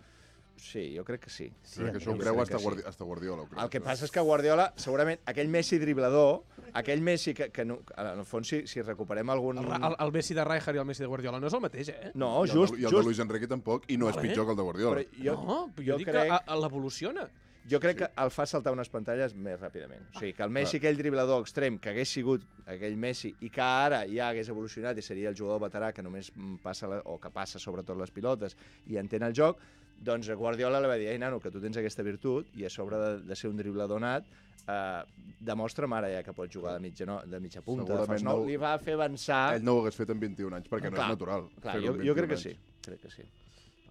[0.63, 1.47] Sí, jo crec que sí.
[1.65, 2.59] Sí, Crec que això ho creu hasta.
[2.61, 3.43] Guardi hasta Guardiola.
[3.43, 6.43] Ho crec, El que passa és que Guardiola, segurament, aquell Messi driblador,
[6.79, 9.59] aquell Messi que, que no, en el fons, si, si recuperem algun...
[9.65, 11.89] El, el, el Messi de Rijkaard i el Messi de Guardiola no és el mateix,
[11.91, 12.13] eh?
[12.15, 14.21] No, I el, just, de, I el de just, Luis Enrique tampoc, i no és
[14.21, 15.01] pitjor que el de Guardiola.
[15.01, 17.27] però jo, no, jo, jo dic crec- que l'evoluciona.
[17.71, 20.09] Jo crec que el fa saltar unes pantalles més ràpidament.
[20.17, 23.63] O sigui, que el Messi, aquell driblador extrem, que hagués sigut aquell Messi i que
[23.63, 27.31] ara ja hagués evolucionat i seria el jugador veterà que només passa, la, o que
[27.31, 28.57] passa sobretot les pilotes
[28.91, 29.61] i entén el joc,
[30.03, 32.99] doncs Guardiola li va dir, ei, nano, que tu tens aquesta virtut i a sobre
[32.99, 34.27] de, de ser un driblador nat,
[34.67, 35.03] eh,
[35.39, 38.41] demostra'm ara ja que pots jugar de mitja, no, de mitja punta, de nou.
[38.41, 39.55] no- Li va fer avançar...
[39.55, 41.47] Ell no ho hagués fet en 21 anys, perquè no Clar, és natural.
[41.61, 42.57] Clar, jo, jo crec 21 que sí.
[42.57, 42.83] anys.
[42.89, 43.29] Crec que sí.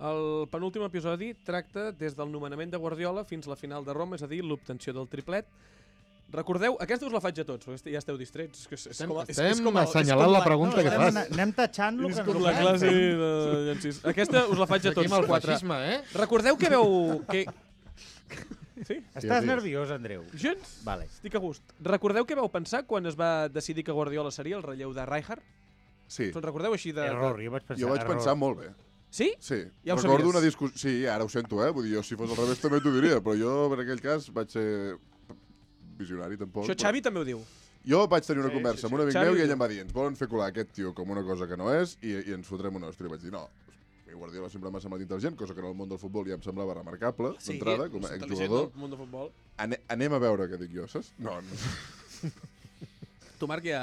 [0.02, 4.24] El penúltim episodi tracta des del nomenament de Guardiola fins la final de Roma, és
[4.26, 5.46] a dir, l'obtenció del triplet.
[6.32, 8.62] Recordeu, aquesta us la faig a tots, perquè ja esteu distrets.
[8.64, 11.02] És, que és, com, a- és, estem és com assenyalant com la pregunta que anem,
[11.14, 11.32] fas.
[11.36, 13.32] anem tachant lo És que com ens la classe de
[13.68, 14.00] Llencis.
[14.14, 15.06] Aquesta us la faig a tots.
[15.12, 15.52] Aquí el quatre.
[15.52, 15.98] feixisme, eh?
[16.16, 16.88] Recordeu que veu...
[17.30, 17.44] Que...
[18.88, 18.96] Sí?
[19.14, 20.24] Estàs Sí, nerviós, Andreu?
[20.34, 20.80] Gens?
[20.88, 21.06] Vale.
[21.06, 21.62] Estic a gust.
[21.86, 25.44] Recordeu què vau pensar quan es va decidir que Guardiola seria el relleu de Rijkaard?
[26.08, 27.06] Sí, Us en recordeu així de...
[27.12, 27.82] Error, jo vaig pensar.
[27.84, 28.16] jo vaig error.
[28.16, 28.72] pensar molt bé.
[29.12, 29.28] Sí?
[29.44, 30.30] Sí, Ja recordo sabies.
[30.32, 30.78] una discussió...
[30.80, 31.72] Sí, ara ho sento, eh?
[31.76, 34.30] Vull dir, jo si fos al revés també t'ho diria, però jo en aquell cas
[34.32, 34.96] vaig ser
[36.00, 36.64] visionari tampoc.
[36.64, 37.42] Això però- Xavi també ho diu.
[37.84, 39.04] Jo vaig tenir una Sí, conversa sí, amb un sí.
[39.10, 41.10] amic Xavi meu i ell em va dir ens volen fer colar aquest tio com
[41.12, 43.06] una cosa que no és i, i ens fotrem una hòstia.
[43.10, 43.44] I vaig dir, no,
[44.08, 46.44] mi Guardiola sempre m'ha semblat intel·ligent, cosa que en el món del futbol ja em
[46.46, 48.70] semblava remarcable, d'entrada, com a exjugador.
[48.72, 49.32] del món de futbol.
[49.58, 51.12] Ane anem a veure què dic jo, saps?
[51.20, 52.32] No, no.
[53.40, 53.82] Tu, Marc, ja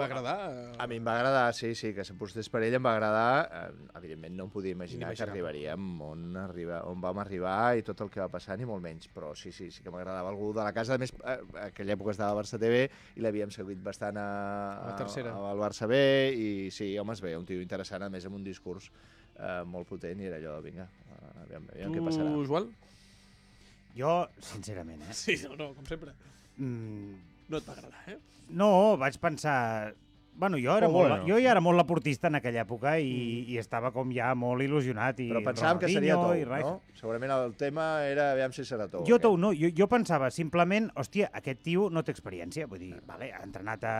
[0.00, 0.36] va agradar?
[0.80, 3.48] A mi em va agradar, sí, sí, que s'apostés per ell em va agradar.
[3.50, 5.32] Eh, evidentment no em podia imaginar que Inimaginable.
[5.32, 9.08] arribaríem on, arriba, on vam arribar i tot el que va passar, ni molt menys.
[9.12, 10.94] Però sí, sí, sí que m'agradava algú de la casa.
[10.94, 14.28] A més, eh, a aquella època estava a Barça TV i l'havíem seguit bastant a,
[14.78, 15.34] A la tercera.
[15.36, 15.98] al Barça B
[16.36, 18.90] i sí, home, es veia un tio interessant, a més amb un discurs
[19.38, 22.32] eh, molt potent i era allò, vinga, eh, aviam, aviam què passarà.
[22.32, 22.70] Tu, Joel?
[23.96, 25.12] Jo, sincerament, eh?
[25.12, 26.14] Sí, no, no, com sempre.
[26.56, 28.18] Mm, No et va agradar, eh?
[28.50, 29.94] no, vaig pensar...
[30.34, 31.24] Bueno, jo, era Oh, molt, bueno.
[31.28, 35.18] jo ja era molt laportista en aquella època i, i estava com ja molt il·lusionat.
[35.20, 36.70] I Però pensàvem que seria tou, no?
[36.96, 39.04] Segurament el tema era aviam si serà tou.
[39.04, 39.26] Jo, aquest.
[39.26, 42.64] tou, no, jo, jo pensava simplement, hòstia, aquest tio no té experiència.
[42.66, 43.92] Vull dir, vale, ha entrenat a,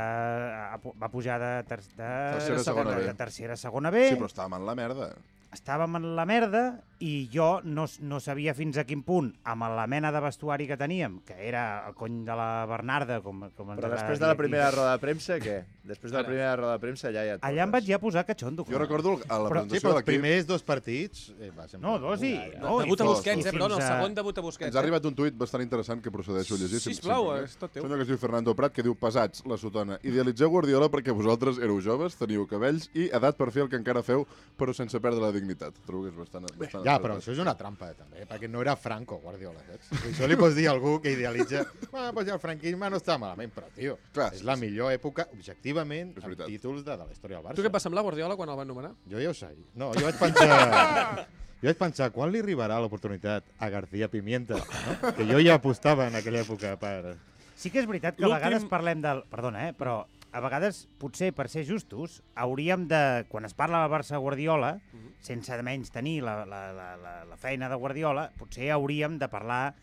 [0.72, 4.08] a, va pujar de, ter, de, Tercera, segona de, de tercera, segona B.
[4.08, 5.12] Sí, però estàvem en la merda.
[5.52, 6.62] Estàvem en la merda
[7.02, 10.76] i jo no, no sabia fins a quin punt, amb la mena de vestuari que
[10.78, 14.42] teníem, que era el cony de la Bernarda, com, com Però després de la aquí.
[14.44, 15.56] primera roda de premsa, què?
[15.82, 18.22] Després de la primera roda de premsa ja ja et Allà em vaig ja posar
[18.24, 18.64] catxondo.
[18.70, 21.24] Jo recordo el- a la Però- Sí, presentació però de els l'equip primers dos partits...
[21.40, 22.32] Eh, va, semblar- No, dos i...
[22.36, 22.60] Ja, ja.
[22.62, 23.50] No, debut a i Busquets, eh?
[23.50, 24.68] Perdona, el segon debut a Busquets.
[24.70, 26.80] Ens ha arribat un tuit bastant interessant que procedeixo a llegir.
[26.80, 27.82] Sisplau, és tot teu.
[27.82, 29.98] Senyor que es diu Fernando Prat, que diu Pesats, la sotona.
[30.06, 34.04] Idealitzeu Guardiola perquè vosaltres éreu joves, teniu cabells i edat per fer el que encara
[34.06, 34.24] feu,
[34.56, 35.41] però sense perdre la dignitat.
[35.86, 36.46] Trobo que és bastant...
[36.58, 39.90] bastant Ja, però això és una trampa, eh, també, perquè no era Franco, Guardiola, saps?
[39.98, 41.64] I això li pots dir a algú que idealitza...
[41.92, 45.26] Bueno, pues ja el franquisme no està malament, però, tio, Clar, és la millor època,
[45.34, 47.58] objectivament, És amb títols de, de la història del Barça.
[47.58, 48.94] Tu què et va semblar, Guardiola, quan el van nomenar?
[49.10, 49.52] Jo ja ho sé.
[49.74, 51.26] No, jo vaig pensar...
[51.62, 54.56] Jo vaig pensar, quan li arribarà l'oportunitat a García Pimienta?
[54.58, 55.12] No?
[55.14, 57.14] Que jo ja apostava en aquella època per...
[57.54, 59.22] Sí que és veritat que a vegades parlem del...
[59.30, 59.76] Perdona, eh?
[59.78, 60.00] Però
[60.32, 63.24] a vegades, potser per ser justos, hauríem de...
[63.28, 65.10] Quan es parla del Barça-Guardiola, Mhm.
[65.20, 69.28] sense de menys tenir la, la, la, la, la feina de Guardiola, potser hauríem de
[69.28, 69.74] parlar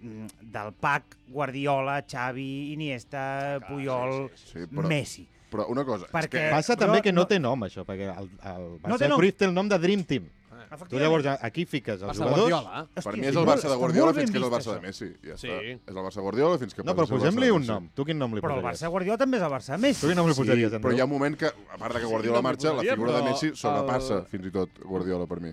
[0.00, 5.26] mm, del pack Guardiola, Xavi, Iniesta, Puyol, Sí, però, Messi.
[5.52, 8.08] Però una cosa, Perquè- és Passa però també que no, no- té nom, això, perquè
[8.10, 9.18] el, el No Barça té nom.
[9.20, 10.30] Cruyff té el nom de Dream Team.
[10.72, 11.02] Tu Efectivament.
[11.04, 12.38] llavors aquí fiques els Barça jugadors...
[12.48, 12.80] Guardiola.
[12.80, 12.86] eh?
[12.94, 14.72] que, per Hòstia, mi és sí, el Barça de Guardiola fins que és el Barça
[14.72, 14.80] de.
[14.80, 15.08] Messi.
[15.22, 15.48] Ja Sí.
[15.48, 15.58] està.
[15.68, 17.88] És el Barça Guardiola fins que No, passa però posem-li de un nom.
[17.92, 18.80] Tu quin nom li Però el posaries?
[18.80, 20.00] Barça Guardiola també és el Barça Messi.
[20.00, 20.80] Tu quin nom li posaries, Sí, Andreu?
[20.88, 23.12] però hi ha un moment que, a part de que Guardiola no marxa, la figura
[23.18, 25.52] de Messi sobrepassa fins i tot Guardiola per mi.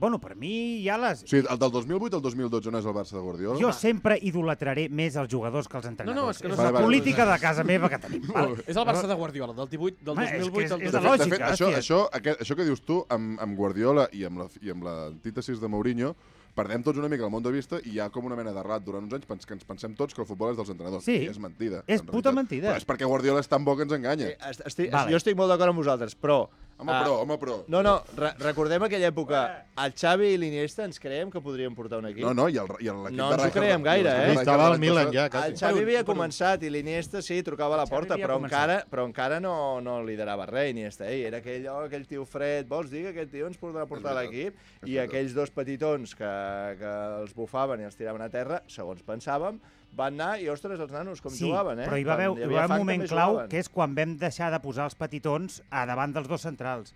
[0.00, 1.22] Bueno, per mi ja les...
[1.22, 3.60] O sigui, el del 2008 al 2012 no és el Barça de Guardiola?
[3.60, 6.24] Jo sempre idolatraré més els jugadors que els No, entrenadors.
[6.24, 8.24] no, és que no és la política de casa meva que tenim.
[8.32, 8.56] val?
[8.66, 10.92] És el Barça de Guardiola, del 18, del Home, és que 2008 és- al és
[10.92, 11.18] De de 2012.
[11.18, 14.24] fet, de fet lògica, això, això, aquest, això que dius tu amb, amb Guardiola i
[14.24, 16.14] amb la- i amb l'antítesis de Mourinho,
[16.56, 18.62] perdem tots una mica el món de vista i hi ha com una mena de
[18.64, 21.04] rat durant uns anys pens- que ens pensem tots que el futbol és dels entrenadors.
[21.04, 21.20] Sí.
[21.28, 21.84] I és mentida.
[21.86, 22.34] És puta realitat.
[22.40, 22.72] mentida.
[22.72, 24.26] Però és perquè Guardiola és tan bo que ens enganya.
[24.32, 25.12] Eh, est- estic, Vale.
[25.12, 26.48] Jo estic molt d'acord amb vosaltres, però...
[26.80, 27.56] Home, ah, però, home, però...
[27.68, 29.40] No, no, re recordem aquella època.
[29.84, 32.24] El Xavi i l'Iniesta ens creiem que podríem portar un equip?
[32.24, 34.32] No, no, i el- i el- l'equip No de ens ho creiem gaire, eh?
[34.38, 35.56] estava al Milan ja, El quasi.
[35.60, 38.78] Xavi Per un- havia començat i l'Iniesta sí, trucava a la Xavi porta, però encara,
[38.90, 41.08] però encara no, no liderava res, Iniesta.
[41.10, 41.20] Eh?
[41.28, 44.56] Era aquell, oh, aquell tio fred, vols dir que aquest tio ens podrà portar l'equip?
[44.88, 46.32] I aquells dos petitons que,
[46.80, 49.60] que els bufaven i els tiraven a terra, segons pensàvem,
[49.96, 51.86] van anar i, ostres, els nanos com Sí, jugaven, eh?
[51.88, 53.48] però hi va haver, Quan hi havia va un moment clau, jugaven.
[53.50, 56.94] que és quan vam deixar de posar els petitons a davant dels dos centrals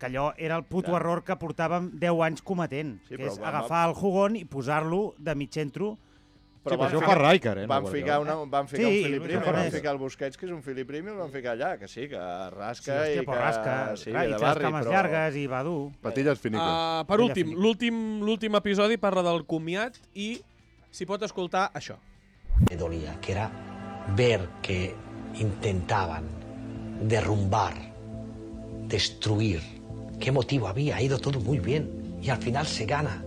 [0.00, 0.96] que allò era el puto Ja.
[0.96, 4.44] error que portàvem 10 anys cometent, Sí, que però és vam- agafar el jugón i
[4.46, 5.98] posar-lo de mig centro.
[6.00, 7.66] Sí, però van això fa Rijkaard, eh?
[7.66, 10.36] Van ficar, una, van ficar Sí, un Filip no Rimi, fa van ficar el Busquets,
[10.38, 13.12] que és un Filip Rimi, el van ficar allà, que sí, que Sí, rasca hòstia,
[13.12, 13.26] i que...
[13.26, 14.90] però rasca, sí, clar, i de té les barri, cames però...
[14.92, 15.92] llargues i va dur.
[16.00, 16.66] Patilles finiques.
[16.66, 17.52] Uh, per últim,
[18.24, 20.40] l'últim episodi parla del comiat i
[20.90, 21.96] s'hi pot escoltar això.
[22.68, 23.50] Me dolía, que era
[24.16, 24.94] ver que
[25.38, 26.24] intentaban
[27.02, 27.74] derrumbar,
[28.86, 29.62] destruir.
[30.18, 30.96] ¿Qué motivo había?
[30.96, 33.24] Ha ido todo muy bien y al final se gana.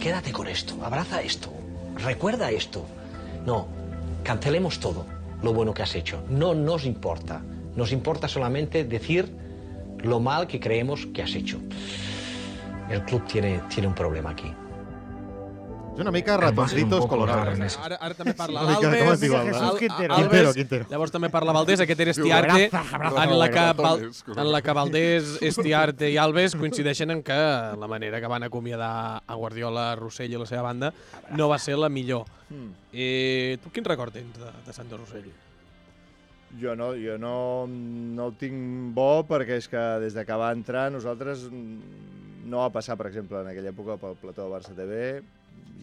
[0.00, 1.52] Quédate con esto, abraza esto,
[1.96, 2.84] recuerda esto.
[3.46, 3.68] No,
[4.24, 5.06] cancelemos todo
[5.42, 6.22] lo bueno que has hecho.
[6.28, 7.42] No nos importa.
[7.76, 9.32] Nos importa solamente decir
[9.98, 11.60] lo mal que creemos que has hecho.
[12.90, 14.52] El club tiene, tiene un problema aquí.
[15.98, 17.74] És una mica ratoncitos colorados.
[17.82, 18.60] Ara, ara també parla.
[18.76, 19.22] Alves,
[19.80, 20.84] Quintero, Quintero.
[20.92, 24.04] Llavors també parla Valdés, aquest era Estiarte, en la, que, Val,
[24.36, 27.34] en la que Valdés, Estiarte i Alves coincideixen en que
[27.82, 28.92] la manera que van acomiadar
[29.26, 30.92] a Guardiola, Rossell i la seva banda
[31.34, 32.30] no va ser la millor.
[32.46, 32.70] Mm.
[32.92, 35.26] Eh, tu quin record tens de, de Sandro Rossell?
[36.62, 40.52] Jo no, jo no, no el tinc bo perquè és que des de que va
[40.54, 45.18] entrar nosaltres no va passar, per exemple, en aquella època pel plató de Barça TV.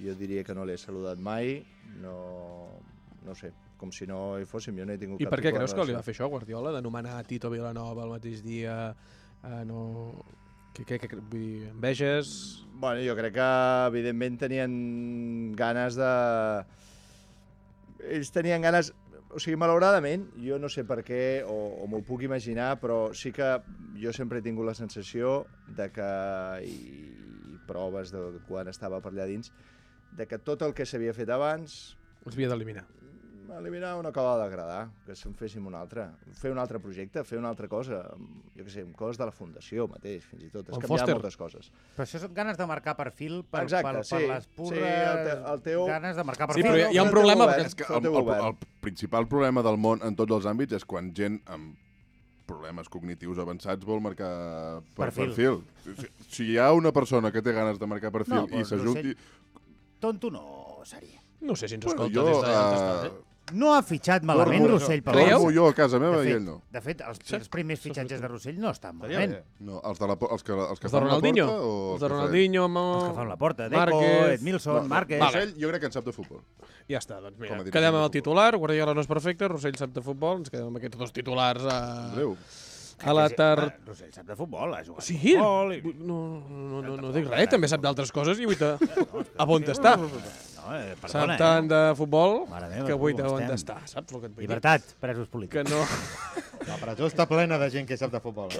[0.01, 1.59] Jo diria que no l'he saludat mai.
[2.01, 2.15] No,
[3.25, 4.77] no sé, com si no hi fóssim.
[4.77, 6.73] Jo no he tingut I cap per què creus que li va fer això, Guardiola,
[6.75, 8.79] d'anomenar Tito Vilanova el mateix dia?
[9.43, 10.13] Eh, no...
[10.75, 12.29] Que, que, que, vull dir, enveges...
[12.75, 13.51] Bueno, jo crec que,
[13.93, 14.73] evidentment, tenien
[15.55, 16.11] ganes de...
[18.11, 18.91] Ells tenien ganes...
[19.35, 23.33] O sigui, malauradament, jo no sé per què, o, o m'ho puc imaginar, però sí
[23.35, 23.49] que
[23.99, 25.41] jo sempre he tingut la sensació
[25.75, 26.11] de que,
[26.63, 27.24] i, i
[27.67, 29.51] proves de quan estava per allà dins,
[30.15, 32.85] de que tot el que s'havia fet abans Els havia d'eliminar.
[33.55, 36.07] eliminar no acaba d'agradar, que se'n féssim un altre.
[36.35, 38.01] Fer un altre projecte, fer una altra cosa.
[38.57, 40.67] Jo què sé, amb coses de la Fundació mateix, fins i tot.
[40.73, 41.13] Es El Foster.
[41.13, 41.69] moltes coses.
[41.95, 44.15] Però això són ganes de marcar perfil per, Exacte, per, sí.
[44.15, 44.81] per les Sí, purres...
[44.81, 46.65] el te- el teu- Ganes de marcar Sí, perfil.
[46.71, 48.45] però hi ha un el problema, govern, perquè- És que el, el, govern.
[48.47, 51.77] el principal problema del món en tots els àmbits és quan gent amb
[52.45, 54.31] problemes cognitius avançats vol marcar
[54.95, 55.33] per Perfil.
[55.33, 55.97] perfil.
[55.99, 59.15] Si, si hi ha una persona que té ganes de marcar perfil No, i s'ajunti...
[59.99, 61.21] Tonto no seria.
[61.41, 63.34] No sé si ens Bueno, escolta jo, des de eh?
[63.53, 65.37] No ha fitxat malament dormo- Rossell pel Creieu?
[65.37, 66.55] Dormo jo a casa meva de i fet, ell no.
[66.73, 67.35] De fet, els, Sí.
[67.35, 69.35] els primers fitxatges de Rossell no estan malament.
[69.59, 71.45] No, els, de la, els que, els que Els de la Ronaldinho?
[71.45, 72.07] porta o Els de?
[72.09, 72.85] Ronaldinho, Mo...
[72.95, 73.69] Els que fan la porta.
[73.69, 74.01] Deco.
[74.33, 75.19] Edmilson, Márquez...
[75.21, 76.41] Rossell, jo crec que en sap de futbol.
[76.89, 79.77] Ja està, doncs mira, a quedem de amb el titular, Guardiola no és perfecte, Rossell
[79.77, 81.77] sap de futbol, ens quedem amb aquests dos titulars a,
[82.09, 82.35] Andreu,
[83.05, 83.77] a la tar...
[83.85, 85.73] Rossell sap de futbol, ha jugat Sí, a futbol...
[85.73, 85.81] I...
[86.01, 88.73] no, no, no, no dic res, també sap d'altres coses i vull te...
[89.37, 89.99] a on està.
[90.65, 91.69] No, eh, Sap perdona, tant eh?
[91.75, 93.57] de futbol Mare meva, que tu, com te on estem?
[93.59, 94.47] està, saps el que et vull dir?
[94.47, 95.61] Llibertat, presos polítics.
[95.61, 95.85] Que no...
[96.69, 98.49] La presó està plena de gent que sap de futbol.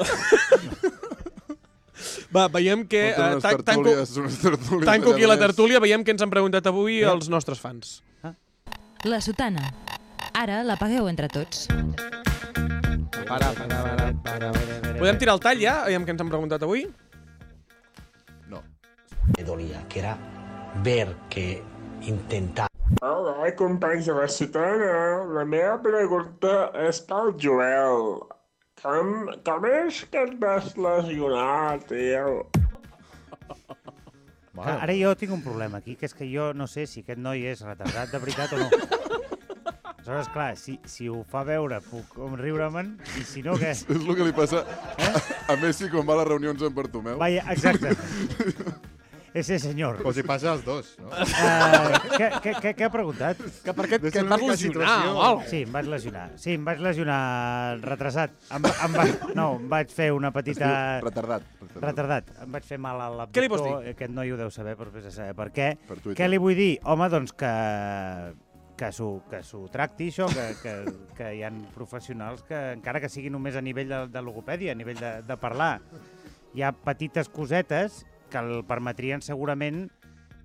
[2.35, 3.07] Va, veiem que...
[3.09, 6.29] Eh, unes tan- tanco, tertúlies, unes tertúlies tanco aquí la tertúlia, veiem que ens han
[6.33, 8.01] preguntat avui els nostres fans.
[9.05, 9.71] La sotana.
[10.35, 11.65] Ara la pagueu entre tots.
[13.25, 14.51] Para, para, para, para.
[14.99, 15.75] Podem tirar el tall ja?
[15.87, 16.85] Veiem que ens han preguntat avui.
[18.51, 18.61] No.
[19.37, 20.17] Me dolía, que era
[20.83, 21.63] ver que
[22.01, 22.69] intentaba
[23.01, 25.25] Hola, companys de la ciutadana.
[25.34, 28.21] La meva pregunta és pel Joel.
[28.81, 32.45] Com, com és que et vas lesionar, tio?
[34.55, 37.19] Que ara jo tinc un problema aquí, que és que jo no sé si aquest
[37.19, 38.69] noi és retardat de veritat o no.
[40.05, 43.73] Aleshores, clar, si, si ho fa veure puc com riure-me'n, i si no, què?
[43.73, 45.12] És el que li passa a,
[45.51, 47.17] a Messi quan va a les reunions amb Bartomeu.
[47.19, 47.97] Vaya, exacte.
[49.35, 49.99] Ese senyor.
[50.07, 51.09] O si passa als dos, no?
[51.11, 53.41] Uh, què, què, què, què ha preguntat?
[53.65, 56.23] Que per què que et vas lesionar o alguna Sí, em vaig lesionar.
[56.39, 57.17] Sí, em vaig lesionar
[57.83, 58.37] retrasat.
[58.55, 60.69] Em, va- em va, no, em vaig fer una petita...
[61.03, 61.43] retardat.
[61.59, 61.83] retardat.
[61.83, 62.31] Retardat.
[62.47, 63.35] Em vaig fer mal a l'abductor.
[63.35, 63.91] Què li vols dir?
[63.91, 65.69] Aquest noi ho deu saber, però vés a saber per què.
[65.91, 66.17] Per Twitter.
[66.23, 66.71] Què li vull dir?
[66.87, 67.53] Home, doncs que
[68.75, 70.73] que s'ho que s'ho tracti, això, que, que,
[71.15, 74.79] que hi ha professionals que, encara que sigui només a nivell de, de logopèdia, a
[74.79, 75.77] nivell de, de parlar,
[76.55, 79.85] hi ha petites cosetes que el permetrien segurament,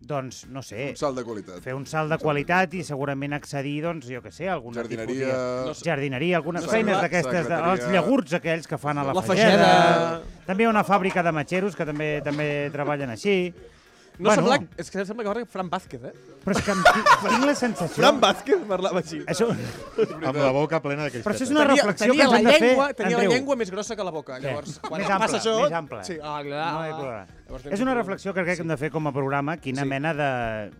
[0.00, 1.58] doncs, no sé, Un salt de qualitat.
[1.62, 5.26] fer un salt de qualitat i segurament accedir, doncs, jo que sé, a alguna Jardineria...
[5.26, 5.84] tipus No de...
[5.90, 9.58] Jardineria, algunes Secretari- feines d'aquestes, de, els llagurts aquells que fan a la, La fageda.
[9.58, 10.22] fageda.
[10.46, 13.52] També hi ha una fàbrica de matxeros que també també treballen així.
[14.20, 14.42] No Bueno.
[14.42, 16.12] sembla, és que sembla que parla Fran Vázquez, eh?
[16.44, 17.96] Però és que em, tinc, la sensació...
[17.96, 19.18] Fran Vázquez parlava així.
[19.26, 22.32] Això, Amb la boca plena de Però això és una Tenia, reflexió tenia que ens
[22.32, 23.32] la hem de fer, llengua, tenia la Andreu.
[23.34, 24.38] llengua més grossa que la boca.
[24.40, 25.54] Llavors, quan més passa ample, això...
[25.64, 26.02] més ample.
[26.04, 27.26] Sí, ah, clar, No hi ah.
[27.50, 29.82] Llavors És un una reflexió que crec que hem de fer com a programa, quina
[29.82, 29.88] Sí.
[29.88, 30.28] mena de,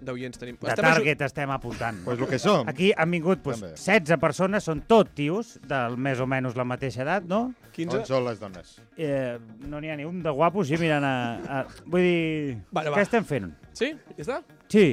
[0.07, 0.57] D'oients tenim.
[0.61, 2.05] de target estem apuntant.
[2.05, 2.69] Pues el que som.
[2.69, 3.75] Aquí han vingut pues, També.
[3.75, 7.53] 16 persones, són tot tios, del més o menys la mateixa edat, no?
[7.73, 7.99] 15.
[7.99, 8.77] On són les dones?
[8.99, 11.15] Eh, no n'hi ha ni un de guapos i mirant a...
[11.49, 13.03] a vull dir, Vale, què va.
[13.07, 13.51] estem fent?
[13.73, 13.93] Sí?
[14.19, 14.39] Ja està?
[14.73, 14.87] Sí.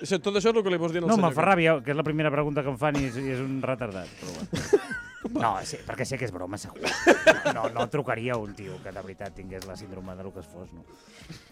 [0.00, 1.28] Això, tot això és el que li vols dir al No, senyor.
[1.28, 3.42] me'l fa ràbia, que és la primera pregunta que em fan i és, i és
[3.42, 4.08] un retardat.
[4.20, 4.84] Però bueno.
[5.32, 6.84] No, sí, perquè sé que és broma, segur.
[7.56, 10.72] No, no trucaria a un tio que de veritat tingués la síndrome de es fos,
[10.72, 10.84] no.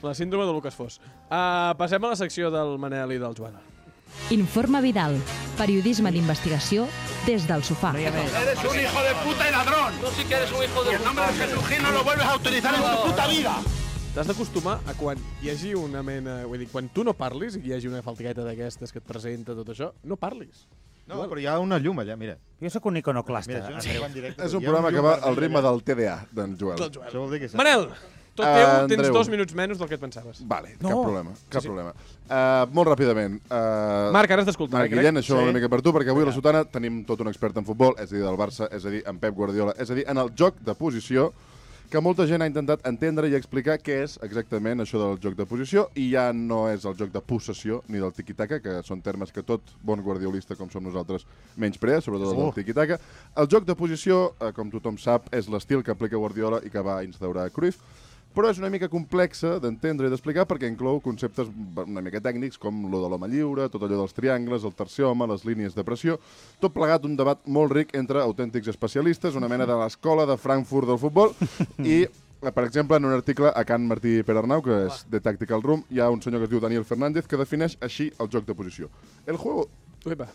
[0.02, 1.00] La síndrome de Lucas Fos.
[1.30, 3.56] Uh, passem a la secció del Manel i del Joan.
[4.30, 5.16] Informe Vidal.
[5.56, 6.86] Periodisme d'investigació
[7.26, 7.94] des del sofà.
[7.96, 9.94] Eres un hijo de puta y ladrón.
[10.00, 10.92] Tú sí que eres un hijo de puta.
[10.92, 13.56] Y el nombre de Jesucristo no lo vuelves a utilizar en tu puta vida.
[14.12, 16.42] T'has d'acostumar a quan hi hagi una mena...
[16.44, 19.54] Vull dir, quan tu no parlis i hi hagi una faltiqueta d'aquestes que et presenta
[19.56, 20.66] tot això, no parlis.
[21.08, 22.34] No, però hi ha una llum allà, mira.
[22.60, 23.54] Jo sóc un iconoclasta.
[23.54, 24.02] Mira, això Andreu.
[24.02, 24.44] no en directe.
[24.44, 26.76] És un programa que va al ritme del TDA, d'en Joel.
[26.78, 27.08] Del Joel.
[27.08, 27.50] Això vol dir que...
[27.58, 27.88] Manel,
[28.32, 29.12] Tot teu, Eh, tens Andreu.
[29.12, 30.38] dos minuts menys del que et pensaves.
[30.48, 30.88] Vale, No.
[30.88, 31.68] cap problema, cap Sí, sí.
[31.68, 31.90] problema.
[32.24, 33.34] Uh, molt ràpidament.
[33.44, 35.02] Uh, Marc, ara has d'escoltar, Marc crec.
[35.02, 35.42] Guillén, això Sí.
[35.42, 37.92] una mica per tu, perquè avui a la Sotana tenim tot un expert en futbol,
[37.98, 40.16] és a dir, del Barça, és a dir, en Pep Guardiola, és a dir, en
[40.16, 41.34] el joc de posició,
[41.92, 45.44] que molta gent ha intentat entendre i explicar què és exactament això del joc de
[45.44, 49.28] posició, i ja no és el joc de possessió ni del tiki-taka, que són termes
[49.32, 51.26] que tot bon guardiolista com som nosaltres
[51.60, 52.46] menysprea, sobretot el Uh.
[52.48, 52.98] del tiki-taka.
[53.36, 56.80] El joc de posició, eh, com tothom sap, és l'estil que aplica Guardiola i que
[56.80, 57.78] va instaurar Cruyff,
[58.34, 61.50] però és una mica complexa d'entendre i d'explicar perquè inclou conceptes
[61.84, 65.28] una mica tècnics com lo de l'home lliure, tot allò dels triangles, el tercer home,
[65.30, 66.18] les línies de pressió,
[66.60, 70.90] tot plegat un debat molt ric entre autèntics especialistes, una mena de l'escola de Frankfurt
[70.90, 71.34] del futbol,
[71.96, 72.04] i
[72.42, 76.02] per exemple, en un article a Can Martí Perarnau, que és de Tactical Room, hi
[76.02, 78.90] ha un senyor que es diu Daniel Fernández que defineix així el joc de posició.
[79.26, 79.68] El juego
[80.04, 80.32] Uepa.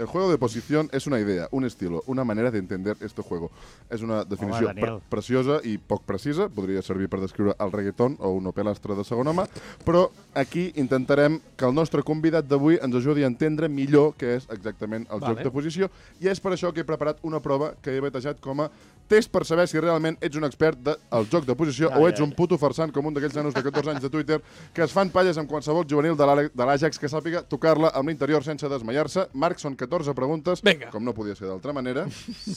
[0.00, 3.50] El juego de posición es una idea, un estilo, una manera de entender este juego.
[3.90, 4.94] És una definició Home, Daniel.
[5.02, 9.04] pre preciosa i poc precisa, podria servir per descriure el reggaeton o un opelastre de
[9.04, 9.44] segon home,
[9.84, 14.48] però aquí intentarem que el nostre convidat d'avui ens ajudi a entendre millor què és
[14.48, 15.34] exactament el Vale.
[15.34, 18.40] joc de posició, i és per això que he preparat una prova que he batejat
[18.40, 18.70] com a
[19.10, 22.22] test per saber si realment ets un expert del joc de posició Ai, o ets
[22.22, 24.40] ai, un puto farsant com un d'aquells nanos de 14 anys de Twitter
[24.74, 28.44] que es fan palles amb qualsevol juvenil de de l'Àjax que sàpiga tocar-la amb l'interior
[28.46, 29.26] sense desmaiar-se.
[29.34, 30.90] Marc, són 14 preguntes, Vinga.
[30.94, 32.06] com no podia ser d'altra manera.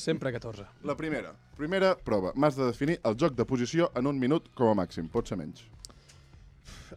[0.07, 0.65] Sempre 14.
[0.83, 2.33] La primera, primera prova.
[2.35, 5.09] M'has de definir el joc de posició en un minut com a màxim.
[5.09, 5.65] Pot ser menys.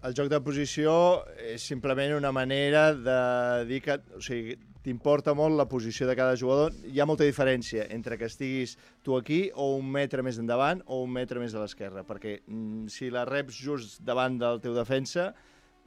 [0.05, 0.93] El joc de posició
[1.41, 3.21] és simplement una manera de
[3.69, 6.71] dir que o sigui, t'importa molt la posició de cada jugador.
[6.87, 11.01] Hi ha molta diferència entre que estiguis tu aquí o un metre més endavant o
[11.03, 15.33] un metre més a l'esquerra, perquè mm, si la reps just davant del teu defensa,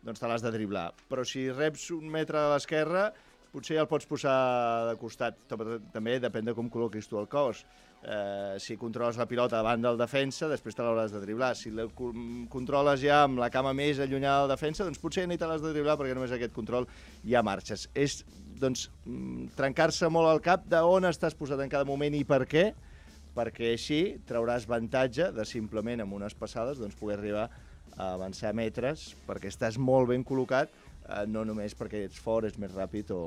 [0.04, 0.90] doncs te l'has de driblar.
[1.10, 3.10] Però si reps un metre a l'esquerra,
[3.54, 4.38] potser ja el pots posar
[4.92, 5.40] de costat.
[5.50, 5.64] Tam-
[5.96, 7.64] També depèn de com col·loquis tu el cos.
[8.00, 11.50] Eh, si controles la pilota davant del defensa, després te l'hauràs de driblar.
[11.60, 12.14] Si la co-
[12.48, 15.74] controles ja amb la cama més allunyada del defensa, doncs potser ni te l'has de
[15.76, 16.88] driblar perquè només aquest control
[17.28, 17.90] ja marxes.
[17.96, 18.22] És
[18.60, 22.44] doncs, mm, trencar-se molt al cap de on estàs posat en cada moment i per
[22.50, 22.70] què,
[23.36, 27.50] perquè així trauràs avantatge de simplement amb unes passades doncs, poder arribar
[27.98, 30.72] a avançar metres perquè estàs molt ben col·locat,
[31.10, 33.22] eh, no només perquè ets fort, ets més ràpid o,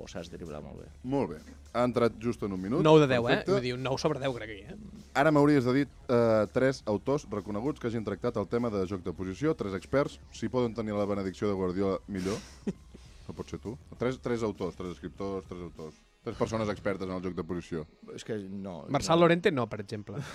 [0.00, 0.88] o saps driblar molt bé.
[1.04, 1.38] Molt bé.
[1.74, 2.82] Ha entrat just en un minut.
[2.84, 3.22] 9 de 10, eh?
[3.28, 3.52] Perfecte.
[3.52, 5.06] Vull dir, un 9 sobre 10, crec que hi, eh?
[5.18, 9.04] Ara m'hauries de dir eh, tres autors reconeguts que hagin tractat el tema de joc
[9.06, 10.18] de posició, tres experts.
[10.32, 12.38] Si poden tenir la benedicció de Guardiola, millor.
[13.28, 13.76] No pot ser tu.
[14.00, 16.00] Tres, tres autors, tres escriptors, tres autors.
[16.24, 17.84] Tres persones expertes en el joc de posició.
[18.16, 18.80] És que no...
[18.90, 19.26] Marçal no.
[19.26, 20.18] Lorente no, per exemple.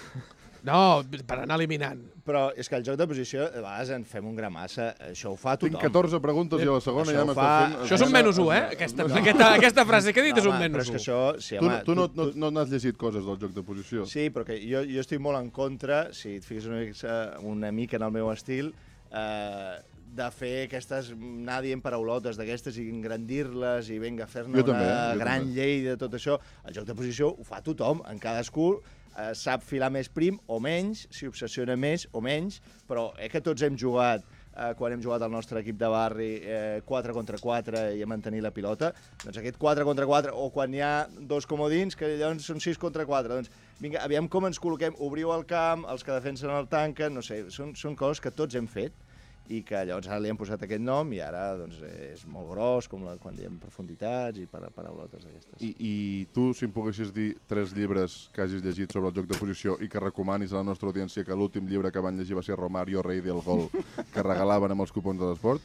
[0.63, 1.99] No, per anar eliminant.
[2.23, 5.33] Però és que el joc de posició, a vegades en fem un gra massa, això
[5.33, 5.73] ho fa tothom.
[5.75, 7.75] Tinc 14 preguntes i a la segona Això ja ho m'estàs fa- fent...
[7.83, 8.61] Això és un menys 1, eh?
[8.77, 11.03] Aquesta, aquesta, aquesta frase que he dit és un menys però és que 1.
[11.03, 11.17] això...
[11.43, 14.05] Sí, Tu, home, no, tu no, no, no n'has llegit coses del joc de posició?
[14.07, 17.73] Sí, però que jo, jo estic molt en contra, si et fiques una mica, una
[17.75, 18.71] mica en el meu estil,
[19.11, 19.81] eh,
[20.13, 25.47] de fer aquestes, anar dient paraulotes d'aquestes i engrandir-les i vinga, fer-ne una també, gran
[25.47, 25.55] també.
[25.57, 26.37] llei de tot això.
[26.67, 30.59] El joc de posició ho fa tothom, en cadascú eh, sap filar més prim o
[30.63, 35.01] menys, si obsessiona més o menys, però eh, que tots hem jugat eh, quan hem
[35.03, 38.93] jugat al nostre equip de barri eh, 4 contra 4 i a mantenir la pilota,
[39.23, 42.81] doncs aquest 4 contra 4 o quan hi ha dos comodins que llavors són 6
[42.81, 46.69] contra 4, doncs vinga, aviam com ens col·loquem, obriu el camp, els que defensen el
[46.71, 49.02] tanquen, no sé, són, són coses que tots hem fet
[49.51, 52.87] i que llavors ara li han posat aquest nom i ara doncs, és molt gros,
[52.87, 55.59] com la, quan diem profunditats i para, paraulotes d'aquestes.
[55.59, 55.93] I, I
[56.33, 59.75] tu, si em poguessis dir tres llibres que hagis llegit sobre el joc de posició
[59.83, 62.55] i que recomanis a la nostra audiència que l'últim llibre que van llegir va ser
[62.55, 63.67] Romario, rei del gol,
[64.13, 65.61] que regalaven amb els cupons de l'esport,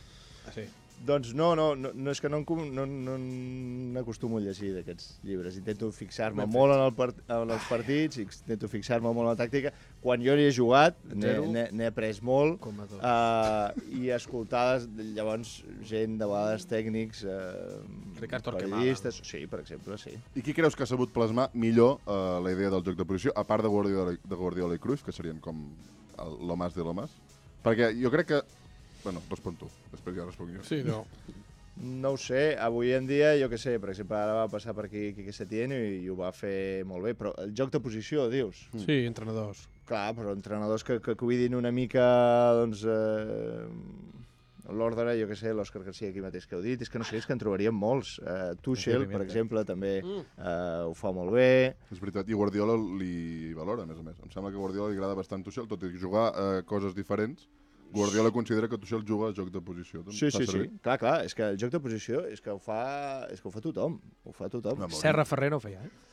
[0.49, 0.63] Ah, sí.
[1.07, 3.15] Doncs no, no, no, no és que no, no, no
[3.95, 5.57] n'acostumo a llegir d'aquests llibres.
[5.61, 9.73] Intento fixar-me molt en, el part, en els partits, intento fixar-me molt en la tàctica.
[10.03, 12.67] Quan jo n'hi he jugat, n'he après molt.
[12.99, 14.81] Uh, I escoltar
[15.15, 15.59] llavors
[15.89, 17.79] gent, de vegades tècnics, uh,
[18.21, 18.83] Ricard Torquemada.
[18.83, 19.23] periodistes...
[19.25, 20.15] Sí, per exemple, sí.
[20.35, 23.33] I qui creus que ha sabut plasmar millor eh, la idea del joc de posició,
[23.37, 25.69] a part de Guardiola, de Guardiola i Cruyff, que serien com
[26.19, 27.15] el Lomas de Lomas?
[27.65, 28.41] Perquè jo crec que...
[29.09, 30.63] Bueno, respon tu, després ja responc jo.
[30.69, 31.07] Sí, no.
[31.79, 34.85] No ho sé, avui en dia, jo què sé, per exemple, ara va passar per
[34.89, 38.27] aquí Quique Setién i, i ho va fer molt bé, però el joc de posició,
[38.29, 38.67] dius?
[38.83, 39.63] Sí, entrenadors.
[39.89, 42.05] Clar, però entrenadors que, que cuidin una mica,
[42.59, 43.65] doncs, eh,
[44.75, 47.17] l'ordre, jo què sé, l'Òscar Garcia aquí mateix que heu dit, és que no sé,
[47.23, 48.17] és que en trobaríem molts.
[48.21, 50.27] Eh, Tuchel, per exemple, també Mm.
[50.37, 51.77] eh, ho fa molt bé.
[51.95, 54.19] És veritat, i Guardiola li valora, a més a més.
[54.21, 57.47] Em sembla que a Guardiola li agrada bastant Tuchel, tot i jugar a coses diferents.
[57.93, 60.03] Guardiola considera que Tuchel juga a joc de posició.
[60.03, 60.67] Doncs Sí, sí, sí.
[60.83, 63.53] Clar, clar, és que el joc de posició és que ho fa, és que ho
[63.55, 63.99] fa tothom.
[64.25, 64.85] Ho fa tothom.
[64.93, 66.08] Serra Ferrer no ho feia, eh?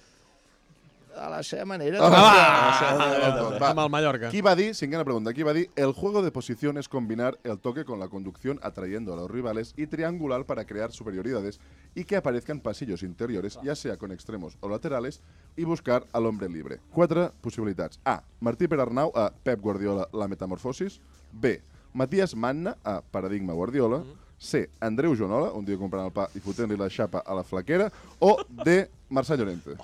[1.18, 2.00] A la seva manera.
[2.02, 3.70] Ah, va, a la seva manera, va, va.
[3.72, 4.30] Amb el Mallorca.
[4.34, 7.60] Qui va dir, cinquena pregunta, qui va dir, el juego de posición es combinar el
[7.60, 11.60] toque con la conducción atrayendo a los rivales y triangular para crear superioridades
[11.96, 15.22] y que aparezcan pasillos interiores, ya sea con extremos o laterales,
[15.56, 16.80] y buscar al hombre libre.
[16.92, 18.00] Quatre possibilitats.
[18.06, 18.24] A.
[18.40, 21.00] Martí Perarnau a Pep Guardiola, la metamorfosis.
[21.32, 21.62] B.
[21.94, 24.04] Matías Manna a Paradigma Guardiola.
[24.38, 24.70] C.
[24.82, 27.88] Andreu Jonola, un dia comprant el pa i fotent-li la xapa a la flaquera.
[28.20, 28.36] O
[28.66, 28.90] D.
[29.10, 29.78] Marçal Llorente.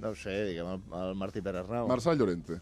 [0.00, 1.88] No ho sé, diguem, el, el Martí Pérez Rau.
[1.90, 2.60] Marçal Llorente.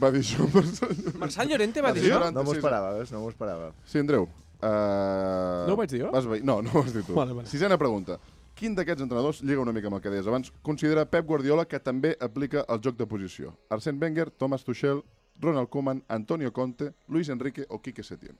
[0.00, 1.18] Va dir això, Marçal Llorente.
[1.18, 2.20] Marçal Llorente va dir això?
[2.32, 3.14] No m'ho esperava, veus?
[3.14, 3.72] No m'ho esperava.
[3.84, 4.28] Sí, Andreu.
[4.60, 5.64] Uh...
[5.66, 6.10] No ho vaig dir jo?
[6.12, 6.44] Vas veure?
[6.44, 7.16] No, no ho has dit tu.
[7.16, 7.48] Vale, vale.
[7.48, 8.18] Sisena pregunta.
[8.60, 11.80] Quin d'aquests entrenadors, lliga una mica amb el que deies abans, considera Pep Guardiola que
[11.80, 13.54] també aplica el joc de posició?
[13.72, 15.00] Arsène Wenger, Thomas Tuchel,
[15.40, 18.36] Ronald Koeman, Antonio Conte, Luis Enrique o Quique Setién?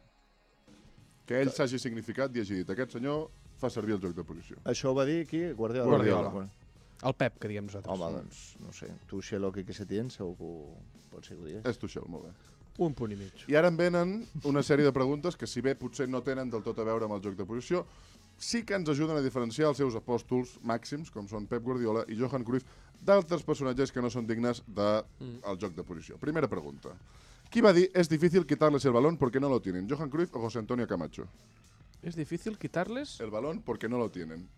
[1.25, 3.31] Que ell s'hagi significat i hagi dit aquest senyor
[3.61, 4.61] fa servir el joc de posició.
[4.69, 5.41] Això ho va dir qui?
[5.57, 5.89] Guardiola.
[5.89, 6.45] Guardiola.
[7.03, 7.93] El Pep, que diem nosaltres.
[7.95, 8.91] Home, doncs, no sé.
[9.09, 10.77] Tu, Xelo, que se tien, segur que ho...
[11.11, 11.65] pot ser que ho digués.
[11.67, 12.33] És Tuchel, molt bé.
[12.85, 13.45] Un punt i mig.
[13.49, 14.13] I ara em venen
[14.49, 17.17] una sèrie de preguntes que, si bé potser no tenen del tot a veure amb
[17.17, 17.83] el joc de posició,
[18.41, 22.17] sí que ens ajuden a diferenciar els seus apòstols màxims, com són Pep Guardiola i
[22.17, 22.65] Johan Cruyff,
[23.05, 25.41] d'altres personatges que no són dignes del Mm.
[25.51, 26.17] el joc de posició.
[26.17, 26.95] Primera pregunta.
[27.51, 29.89] Qui va dir es difícil quitarles el balón porque no lo tienen?
[29.91, 31.27] ¿Johan Cruyff o José Antonio Camacho?
[32.03, 33.19] És difícil quitarles...
[33.21, 34.49] El balón porque no lo tienen.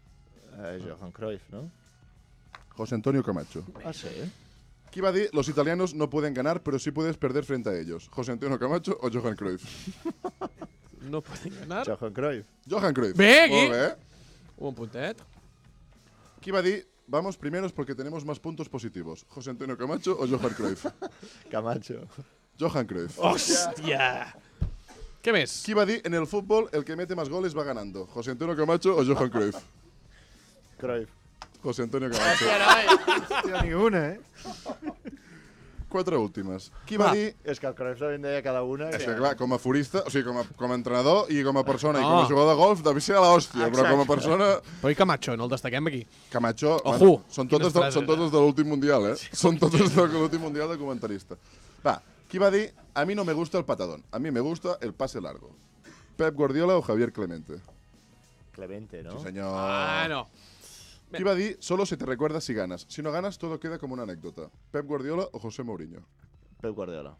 [0.58, 1.70] Eh, Johan Cruyff, no?
[2.74, 3.64] José Antonio Camacho.
[3.84, 4.08] Ah, sí?
[4.92, 8.08] Qui va dir los italianos no pueden ganar, pero sí puedes perder frente a ellos?
[8.10, 9.64] ¿José Antonio Camacho o Johan Cruyff?
[11.02, 11.86] No poden ganar.
[11.86, 12.46] Johan Cruyff.
[12.70, 13.16] Johan Cruyff.
[13.16, 13.54] Bé, aquí.
[13.54, 13.96] Molt bé.
[14.58, 15.22] Un puntet.
[16.40, 19.26] Qui va dir vamos primeros porque tenemos más puntos positivos?
[19.28, 20.86] ¿José Antonio Camacho o Johan Cruyff?
[21.50, 22.06] Camacho.
[22.58, 23.18] Johan Cruyff.
[23.18, 24.30] Hòstia!
[25.22, 25.60] Què més?
[25.66, 28.06] Qui va dir en el fútbol el que mete más goles va ganando?
[28.06, 29.58] ¿José Antonio Camacho o Johan Cruyff?
[30.78, 31.10] Cruyff.
[31.62, 32.44] José Antonio Camacho.
[32.46, 34.20] Hòstia, ni una, eh?
[35.92, 36.70] Quatre últimes.
[36.88, 37.12] Qui va, Va.
[37.12, 37.34] dir...
[37.44, 38.86] És que el Cruyff en deia cada una.
[38.96, 41.58] És que, clar, com a forista, o sigui, com a, com a entrenador i com
[41.60, 42.14] a persona i No.
[42.14, 44.46] com a jugador de golf, devia ser a l'hòstia, però com a persona...
[44.80, 46.00] Però i Camacho, no el destaquem aquí.
[46.32, 49.18] Camacho, Ojo, són quines totes, de, frases, són totes de l'últim mundial, eh?
[49.36, 51.36] Són totes de l'últim mundial de comentarista.
[51.84, 51.98] Va,
[52.32, 54.94] qui va dir a mi no me gusta el patadón, a mi me gusta el
[54.96, 55.52] pase largo?
[56.16, 57.60] Pep Guardiola o Javier Clemente?
[58.56, 59.18] Clemente, no?
[59.18, 59.52] Sí, senyor.
[59.52, 60.24] Ah, no.
[61.16, 62.86] Qui va dir solo se te recuerda si ganas?
[62.88, 64.50] Si no ganas, todo queda como una anécdota.
[64.70, 66.00] Pep Guardiola o José Mourinho?
[66.60, 67.16] Pep Guardiola.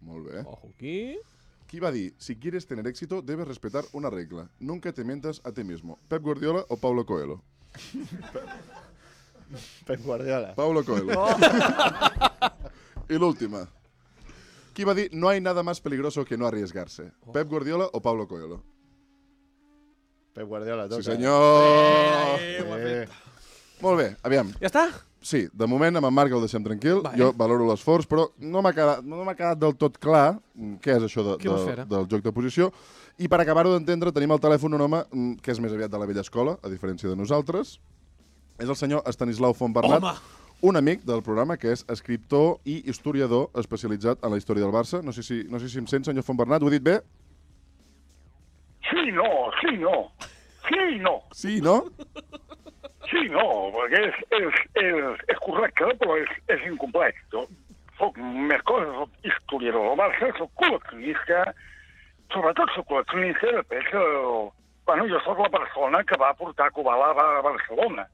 [0.00, 0.40] Molt bé.
[0.46, 1.18] Ojo aquí.
[1.66, 4.48] Qui va dir, si quieres tener éxito, debes respetar una regla.
[4.58, 5.98] Nunca te mientas a ti mismo.
[6.08, 7.42] Pep Guardiola o Paulo Coelho?
[9.86, 10.54] Pep Guardiola.
[10.54, 11.12] Paulo Coelho.
[13.08, 13.68] y l'última.
[14.74, 17.12] Qui va dir, no hay nada más peligroso que no arriesgarse?
[17.32, 18.62] Pep Guardiola o Paulo Coelho?
[20.32, 21.02] Pep Guardiola, toca.
[21.02, 22.38] Sí, senyor!
[22.40, 23.10] Eh, ho ha Eh, fet.
[23.80, 24.50] Molt bé, aviam.
[24.60, 24.88] Ja està?
[25.20, 27.02] Sí, de moment amb en Marc el deixem tranquil.
[27.04, 27.18] Vale.
[27.20, 30.38] Jo valoro l'esforç, però no m'ha quedat, no m'ha quedat del tot clar
[30.80, 32.70] què és això de, de, del joc de posició.
[33.20, 36.00] I per acabar-ho d'entendre, tenim al telèfon un home mm, que és més aviat de
[36.00, 37.76] la vella escola, a diferència de nosaltres.
[38.60, 40.40] És el senyor Estanislau Fontbernat, Home!
[40.62, 45.02] un amic del programa que és escriptor i historiador especialitzat en la història del Barça.
[45.04, 47.00] No sé si, no sé si em sent, senyor Fontbernat, ho he dit bé?
[48.88, 49.96] Sí, no, sí, no.
[50.68, 51.14] Sí, no.
[51.32, 51.76] Sí, no?
[53.10, 53.44] Sí, no,
[53.74, 57.16] perquè és, és, és, és correcte, però és, és incomplet.
[57.32, 57.46] Jo
[58.00, 61.42] soc més coses, soc historiador del Barça, soc col·leccionista,
[62.32, 64.46] sobretot soc col·leccionista, després, eh,
[64.86, 68.06] bueno, jo sóc la persona que va portar Kubala a Barcelona.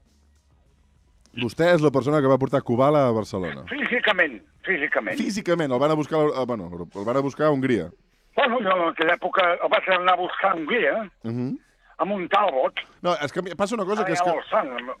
[1.37, 3.63] Vostè és la persona que va portar Kubala a Barcelona.
[3.69, 5.21] Físicament, físicament.
[5.21, 7.91] Físicament, el van a buscar, a, bueno, el van a buscar a Hongria.
[8.37, 11.51] Bueno, jo en aquella època el vaig anar a buscar a Hongria, Uh -huh.
[11.97, 14.33] Amb un Talbot, No, és que passa una cosa que és que...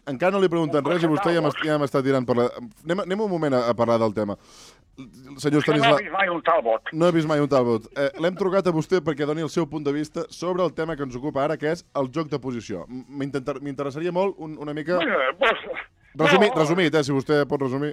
[0.09, 2.45] Encara no li pregunten res i vostè ja m'est- ja m'està tirant per la...
[2.85, 4.35] Anem, anem un moment a, a parlar del tema.
[5.37, 6.89] Senyor Que no Stanislau, he vist mai un Talbot.
[6.93, 7.85] no he vist mai un Talbot.
[7.97, 10.95] Eh, L'hem trucat a vostè perquè doni el seu punt de vista sobre el tema
[10.95, 12.85] que ens ocupa ara, que és el joc de posició.
[12.89, 14.97] M'interessaria molt un, una mica...
[16.17, 17.91] Resumit, no, resumit, eh, si vostè pot resumir.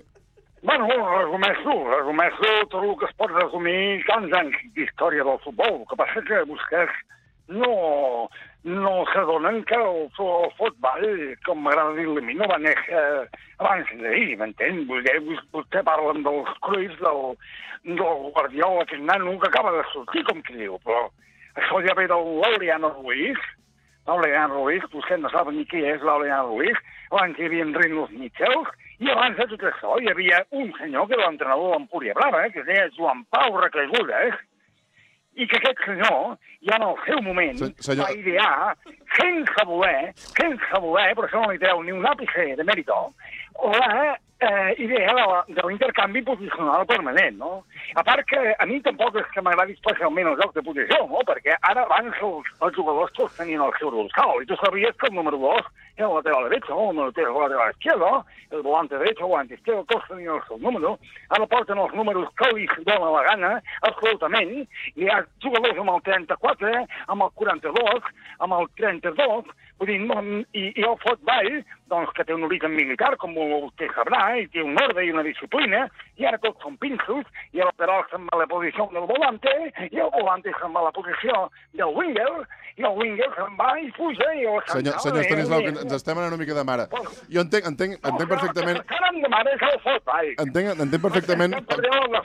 [0.65, 5.37] Bueno, resumeix tu, resumeix tu tot el que es pot resumir tants anys d'història del
[5.45, 5.83] futbol.
[5.83, 6.89] El que passa que vostès
[7.53, 7.75] no,
[8.65, 11.05] no s'adonen que el, el futbol,
[11.45, 13.03] com m'agrada dir-li a mi, no va néixer
[13.61, 14.87] abans d'ahir, m'entén?
[14.89, 15.05] Vull
[15.53, 17.37] vostè parlen dels Cruyff, del,
[17.85, 21.11] del Guardiola, aquest nano que acaba de sortir, com qui diu, però
[21.61, 23.39] això ja ve del Laureano Ruiz,
[24.09, 26.81] Laureano Ruiz, vostè no sap ni qui és Laureano Ruiz,
[27.13, 28.73] abans hi havia en Rinus Michels,
[29.05, 32.47] i abans de tot això hi havia un senyor que era l'entrenador de l'Empúria Brava,
[32.47, 34.41] eh, que es deia Joan Pau Recaigudes,
[35.37, 36.37] i que aquest senyor,
[36.69, 38.77] ja en el seu moment, Se- senyor- va idear,
[39.19, 43.13] sense voler, sense voler, però això no li treu ni un àpice de mèritó,
[43.65, 47.65] la eh, idea de la- de l'intercanvi posicional permanent, no?
[47.95, 51.21] A part que a mi tampoc és que m'agradi especialment el joc de posició, no?
[51.25, 55.07] Perquè ara abans els, els jugadors tots tenien el seu dorsal, i tu sabies que
[55.07, 55.63] el número 2
[55.97, 59.55] era el lateral derecho, el número 3 el lateral izquierdo, el volante derecho, el volante
[59.55, 60.99] izquierdo, tots tenien el seu número.
[61.31, 64.69] Ara porten els números que li dóna la gana, absolutament.
[64.97, 68.03] Hi ha jugadors amb el 34, amb el 42,
[68.41, 69.45] amb el 32,
[69.85, 70.21] vull dir, no,
[70.57, 71.51] i, i el futbol,
[71.93, 75.23] doncs, que té un origen militar, com vostè sabrà, i té un ordre i una
[75.27, 75.85] disciplina,
[76.17, 79.53] i ara tots són pinços, i el lateral se'n va a la posició del volante,
[79.91, 81.45] i el volante se'n va a la posició
[81.77, 82.31] del winger,
[82.81, 86.19] i el winger se'n va i puja, i el Senyor, senyor Estanislau, que ens estem
[86.19, 86.89] anant una mica de mare.
[87.31, 88.81] Jo entenc, entenc, entenc perfectament...
[88.91, 90.33] Caram de mare és el futbol.
[90.47, 91.55] Entenc, entenc perfectament...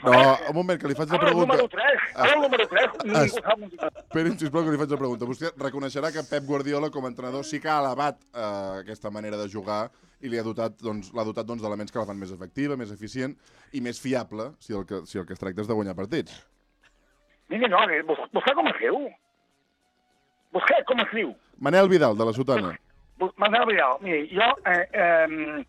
[0.00, 0.16] No,
[0.48, 1.52] un moment, que li faig la Ara el pregunta.
[1.52, 3.90] número 3, ara el número 3, ningú sap.
[4.00, 5.28] Esperin, sisplau, que li faig la pregunta.
[5.28, 9.36] Vostè reconeixerà que Pep Guardiola, com a entrenador, sí que ha elevat eh, aquesta manera
[9.40, 9.88] de jugar
[10.20, 12.90] i li ha dotat, doncs, l'ha dotat doncs, d'elements que la fan més efectiva, més
[12.92, 13.34] eficient
[13.72, 16.34] i més fiable, si el que, si el que es tracta és de guanyar partits.
[17.48, 18.98] Mira, no, eh, vos- vostè com es diu?
[20.54, 21.32] Vostè com es diu?
[21.62, 22.72] Manel Vidal, de la Sotana.
[23.36, 25.64] Manel Vidal, miri, jo, eh, eh,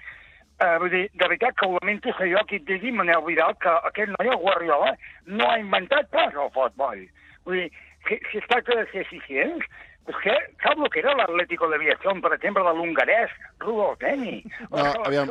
[0.62, 3.56] eh, vull dir, de veritat que ho lamento ser jo qui et digui, Manel Vidal,
[3.62, 4.94] que aquest noi, el Guardiola,
[5.28, 7.04] no ha inventat pas el futbol.
[7.46, 7.70] Vull dir,
[8.08, 9.66] si, si es tracta de ser eficients,
[10.08, 10.34] vostè
[10.64, 13.32] sap el que era l'Atlético de Aviació, per exemple, de l'hongarès
[13.62, 14.42] Rudolf Deni?
[14.70, 15.30] No, aviam,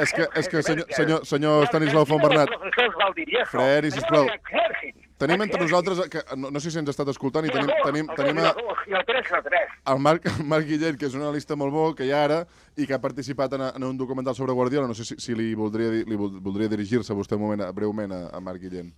[0.00, 2.48] és que, és que senyor, senyor, senyor Stanislau Fontbernat,
[3.52, 4.26] Freri, sisplau,
[5.18, 8.06] tenim entre nosaltres, que, no, no sé si ens ha estat escoltant, i tenim, tenim,
[8.16, 8.52] tenim a,
[8.86, 9.72] el 3 a 3.
[9.92, 12.40] el Marc, el Marc Guillén, que és un analista molt bo, que hi ha ara,
[12.76, 14.86] i que ha participat en, en un documental sobre Guardiola.
[14.86, 18.12] No sé si, si li voldria, li vol- voldria dirigir-se vostè un moment, a- breument
[18.14, 18.92] a, a Marc Guillén.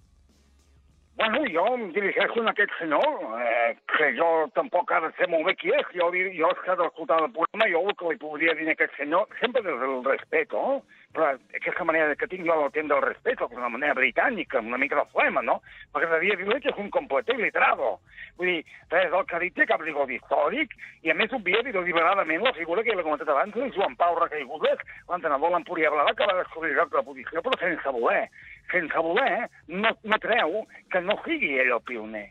[1.20, 3.04] Bueno, jo em dirigeixo a aquest senyor,
[3.44, 5.90] eh, que jo tampoc ara sé molt bé qui és.
[5.92, 8.96] Jo, jo és que d'escoltar el programa, jo el que li podria dir a aquest
[8.96, 10.80] senyor, sempre des del respecte, no?
[11.12, 11.26] Però
[11.58, 15.42] aquesta manera que tinc jo d'entendre el respecte, una manera britànica, una mica de flema,
[15.42, 15.58] no?
[15.92, 17.98] M'agradaria dir-li que és un complet il·literado.
[18.38, 21.60] Vull dir, res del que ha dit té cap rigor històric, i a més obvia
[21.66, 26.32] deliberadament la figura que ja l'he comentat abans, Joan Pau Recaigudes, l'entrenador l'Empúria Blada, que
[26.32, 28.24] va descobrir la posició, però sense voler.
[28.70, 30.60] Sense voler, no, no treu
[30.92, 32.28] que no sigui ell el pioner.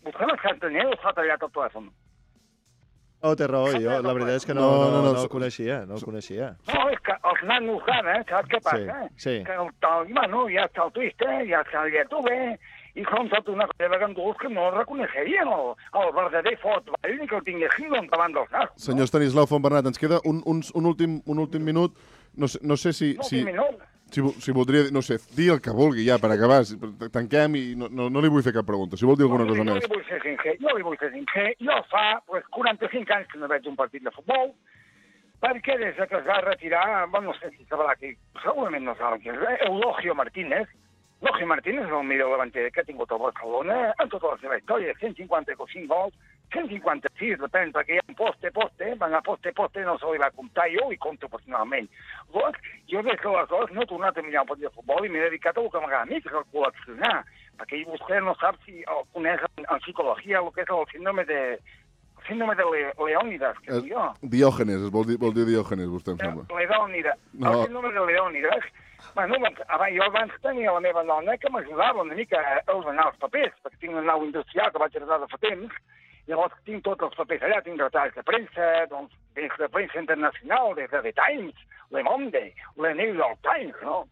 [0.00, 1.90] Vostè no està entenent o s'ha tallat el telèfon?
[3.20, 5.22] Oh, té raó, jo la veritat és que no, No, no, no, no, no, no,
[5.26, 6.46] el coneixia, no el coneixia.
[6.70, 9.02] No, és que els nanos d'ara, saps què passa?
[9.20, 9.34] sí.
[9.44, 12.38] Que el tal, bueno, ja està el Twister, ja està el Youtuber,
[12.96, 15.68] i són tota una colla de ganduls que no reconeixerien el,
[16.00, 18.72] el verdader futbol ni que el tinguessin davant dels nanos.
[18.88, 22.00] Senyor Stanislau Fontbernat, ens queda un, un, un, últim, un últim minut.
[22.40, 23.84] No sé, no sé si, Un si, minut?
[24.10, 26.62] Si, si voldria, no sé, dir el que vulgui ja per acabar.
[27.12, 28.98] Tanquem i no, no, no li vull fer cap pregunta.
[28.98, 29.86] Si vol dir alguna cosa jo més.
[29.86, 31.46] li vull ser sincer, jo li vull ser sincer.
[31.62, 34.52] Jo fa pues, 45 anys que no veig un partit de futbol,
[35.40, 38.96] perquè des de que es va retirar, bueno, no sé si sabrà qui, segurament no
[38.98, 40.68] saben qui és, eh, Eulogio Martínez.
[41.20, 44.58] Eulogio Martínez és el millor davanter que ha tingut el Barcelona en tota la seva
[44.60, 49.96] història, 155 gols, 156, depèn, perquè hi ha poste, poste, van a poste, poste, no
[49.98, 51.86] se li va comptar jo i compto personalment.
[52.32, 52.58] Llavors,
[52.90, 55.56] jo des d'aleshores no he tornat a mirar un partit de futbol i m'he dedicat
[55.56, 57.18] a el que m'agrada a mi, que és el col·leccionar,
[57.60, 61.24] perquè vostè no sap si el coneix en, en psicologia el que és el síndrome
[61.28, 61.40] de
[62.20, 64.02] el síndrome de Le Leònidas, que Eh, dic jo.
[64.22, 66.44] Diògenes, es vol dir, vol dir Diògenes, vostè em sembla.
[66.52, 67.18] Leònidas.
[67.32, 67.52] No.
[67.52, 68.66] El síndrome de Leònidas.
[69.14, 73.08] Bueno, doncs, abans, jo abans tenia la meva dona que m'ajudava una mica a ordenar
[73.08, 75.72] els papers, perquè tinc una nau industrial que vaig heredar de fa temps,
[76.30, 80.74] llavors tinc tots els papers allà, tinc retalls de premsa, doncs, des de premsa internacional,
[80.78, 82.42] des de The Times, Le Monde,
[82.78, 84.04] la New York Times, no?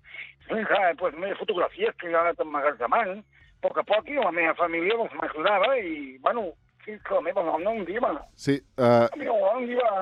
[0.48, 4.18] Fins a pues, més fotografies que jo he anat emmagatzemant, a poc a poc, i
[4.18, 6.48] la meva família doncs, m'ajudava, i, bueno,
[6.84, 9.92] fins que la meva dona un dia, va, Sí, uh, la meva dona un dia,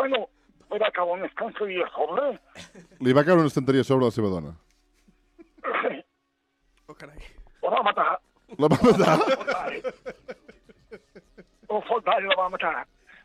[0.00, 0.24] bueno,
[0.72, 2.32] me va caure un escanso i a sobre,
[3.00, 4.56] li va caure una estanteria a sobre la seva dona.
[6.90, 7.16] Oh, carai.
[7.62, 8.18] la va matar.
[8.60, 9.14] La va matar?
[9.16, 10.40] La va matar.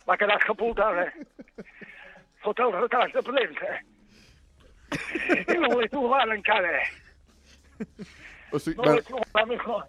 [0.08, 1.06] Va quedar sepultada.
[2.43, 3.74] Sota els retalls de premsa.
[5.52, 6.80] I no l'he trobat encara.
[8.54, 9.82] O sigui, No va- l'he trobat més no.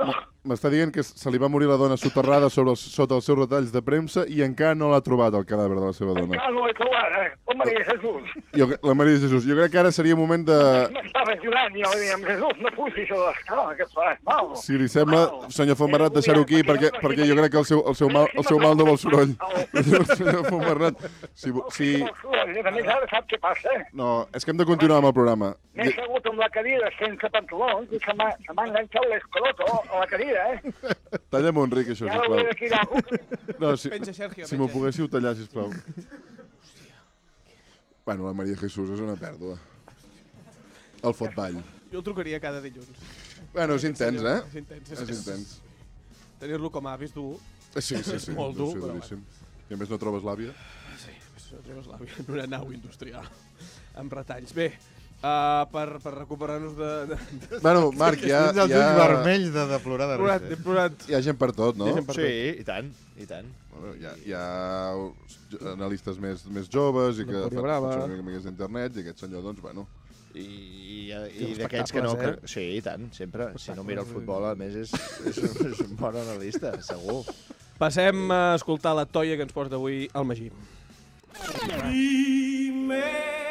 [0.00, 0.12] No.
[0.44, 3.38] M'està dient que se li va morir la dona soterrada sobre els, sota els seus
[3.38, 6.36] retalls de premsa i encara no l'ha trobat el cadàver de la seva dona.
[6.36, 7.30] Encara no l'he trobat, eh?
[7.48, 8.34] Oh, Maria Jesús.
[8.52, 10.58] Jo, la Maria Jesús, jo crec que ara seria moment de...
[10.92, 14.52] M'estava ajudant jo li dèiem, Jesús, no pusis a l'escala, que et faràs mal.
[14.60, 15.24] Si li sembla,
[15.56, 18.44] senyor Fontbernat, deixar-ho aquí, perquè, perquè jo crec que el seu, el seu, mal, el
[18.44, 19.32] seu mal no vol soroll.
[20.20, 21.90] senyor Fontbernat, si, si...
[22.04, 23.72] A més, ara sap què passa?
[23.96, 25.54] No, és que hem de continuar amb el programa.
[25.74, 30.00] M'he segut amb la cadira sense pantalons i se m'ha se m'ha enganxat l'escoloto a
[30.02, 30.72] la cadira, eh?
[31.32, 33.02] Talla'm un ric, això, Ja sisplau.
[33.62, 35.72] No, si, Penja, Sergio, si m'ho poguéssiu tallar, sisplau.
[38.04, 39.56] Bueno, la Maria Jesús és una pèrdua.
[41.04, 41.60] El fotball.
[41.92, 43.04] Jo el trucaria cada dilluns.
[43.54, 44.38] Bueno, és intens, eh?
[44.50, 44.92] És intens.
[44.92, 45.54] És intens.
[46.40, 47.36] Tenir-lo com a avi és dur.
[47.74, 48.16] Sí, sí, sí.
[48.18, 49.22] És molt dur, però duríssim.
[49.70, 50.52] I a més no trobes l'àvia.
[51.00, 53.28] Sí, això trobes l'àvia en una nau industrial.
[54.00, 54.52] Amb retalls.
[54.56, 54.72] Bé,
[55.22, 56.90] uh, per, per recuperar-nos de...
[57.12, 57.58] de, de...
[57.62, 58.46] Bueno, Marc, ja...
[58.50, 60.62] Tens els ulls vermells de, de plorar de Plorat, risa.
[60.66, 61.04] plorat.
[61.10, 61.90] Hi ha gent per tot, no?
[61.90, 63.50] Hi ha per Sí, i tant, i tant.
[63.74, 68.42] Bueno, hi, ha, hi ha analistes més, més joves i que fan funcionen una mica
[68.46, 69.86] d'internet i aquest senyor, doncs, bueno...
[70.34, 71.10] I, i,
[71.46, 72.10] i d'aquells que no...
[72.10, 72.50] espectacles, Que...
[72.50, 73.52] Sí, i tant, sempre.
[73.62, 74.90] Si no mira el futbol, a més, és,
[75.30, 77.20] és, un, és un bon analista, segur.
[77.78, 80.50] Passem a escoltar la toia que ens porta avui el Magí.
[81.70, 83.43] Magí.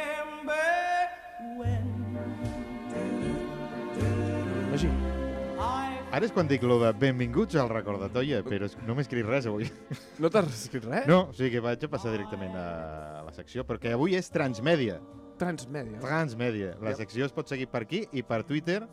[6.13, 9.47] Ara és quan dic lo de benvinguts al recordatori, però és, no m'he escrit res
[9.49, 9.65] avui.
[10.21, 11.07] No t'has escrit res?
[11.09, 14.99] No, o sigui que vaig a passar directament a la secció, perquè avui és Transmèdia.
[15.41, 15.97] Transmèdia.
[16.03, 16.75] Transmèdia.
[16.85, 18.83] La secció es pot seguir per aquí i per Twitter,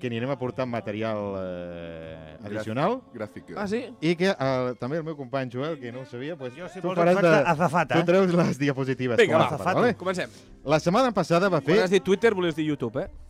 [0.00, 3.00] que anirem aportant material eh, addicional.
[3.18, 3.50] Gràfic.
[3.58, 3.82] Ah, sí?
[3.98, 6.78] I que eh, també el meu company Joel, que no ho sabia, pues, Jo, si
[6.84, 7.98] tu faràs et faig d'azafata.
[7.98, 9.18] Tu treus les diapositives.
[9.18, 9.98] Vinga, com va, a azafata, vale?
[9.98, 10.38] Comencem.
[10.62, 11.74] La setmana passada va fer...
[11.74, 13.29] Quan has dit Twitter, volies dir YouTube, eh?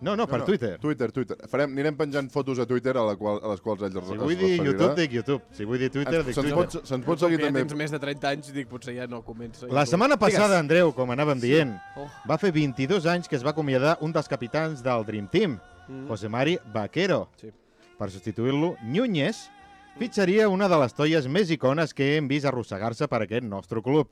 [0.00, 0.78] No, no, per Twitter.
[0.80, 1.36] Twitter, Twitter.
[1.48, 4.14] Farem, anirem penjant fotos a Twitter a, la qual, a les quals ell es Si
[4.14, 4.64] es vull dir referirà.
[4.70, 5.42] YouTube, dic YouTube.
[5.52, 6.56] Si vull dir Twitter, dic Se'ns Twitter.
[6.80, 7.60] pot, se'ns pot seguir ja també...
[7.66, 9.66] tens més de 30 anys i dic, potser ja no comença.
[9.68, 10.60] La setmana passada, Digues.
[10.64, 12.08] Andreu, com anàvem dient, Oh.
[12.28, 16.06] va fer 22 anys que es va acomiadar un dels capitans del Dream Team, Mm.
[16.08, 17.28] José Mari Vaquero.
[17.40, 17.50] Sí.
[17.98, 19.50] Per substituir-lo, Núñez
[19.98, 24.08] fitxaria una de les toies més icones que hem vist arrossegar-se per aquest nostre club.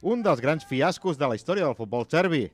[0.00, 2.46] Un dels grans fiascos de la història del futbol serbi.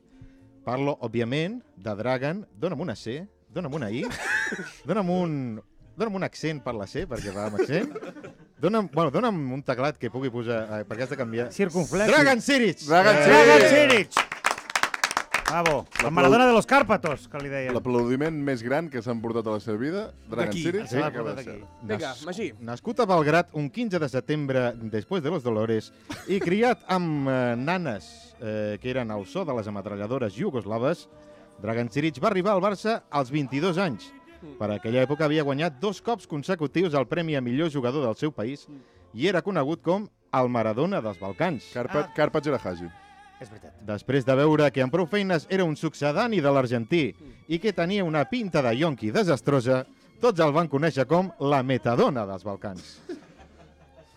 [0.63, 2.45] Parlo, òbviament, de Dragan.
[2.59, 4.03] Dóna'm una C, dóna'm una I,
[4.87, 5.33] dóna'm un,
[5.97, 7.91] dóna'm un accent per la C, perquè va amb accent.
[8.63, 11.49] Dóna'm, bueno, dóna'm un teclat que pugui posar, eh, perquè has de canviar.
[11.51, 12.07] Circunflex.
[12.07, 12.85] Dragan Siric!
[12.87, 13.75] Dragan Eh, Dragan Sí.
[13.75, 14.23] Siric!
[15.53, 15.85] Bravo.
[16.01, 17.75] La Maradona de los Cárpatos, que li deien.
[17.75, 20.63] L'aplaudiment més gran que s'han portat a la seva vida, Dragan D'aquí.
[20.63, 21.59] Siric, Se l'ha acaba portat de ser.
[21.59, 21.67] aquí.
[21.83, 22.47] Vinga, Nas- Magí.
[22.59, 25.91] Nascut a Belgrat un 15 de setembre després de los Dolores
[26.27, 31.07] i criat amb eh, nanes eh, que eren el so de les ametralladores jugoslaves,
[31.63, 34.09] Dragan Siric va arribar al Barça als 22 anys.
[34.59, 38.33] Per aquella època havia guanyat dos cops consecutius el premi a millor jugador del seu
[38.35, 38.67] país
[39.13, 41.69] i era conegut com el Maradona dels Balcans.
[41.71, 42.89] Carpa, Carpa Gerahaji.
[43.39, 43.79] És veritat.
[43.87, 47.03] Després de veure que amb prou feines era un succedani de l'argentí
[47.47, 49.83] i que tenia una pinta de yonqui desastrosa,
[50.19, 52.97] tots el van conèixer com la metadona dels Balcans.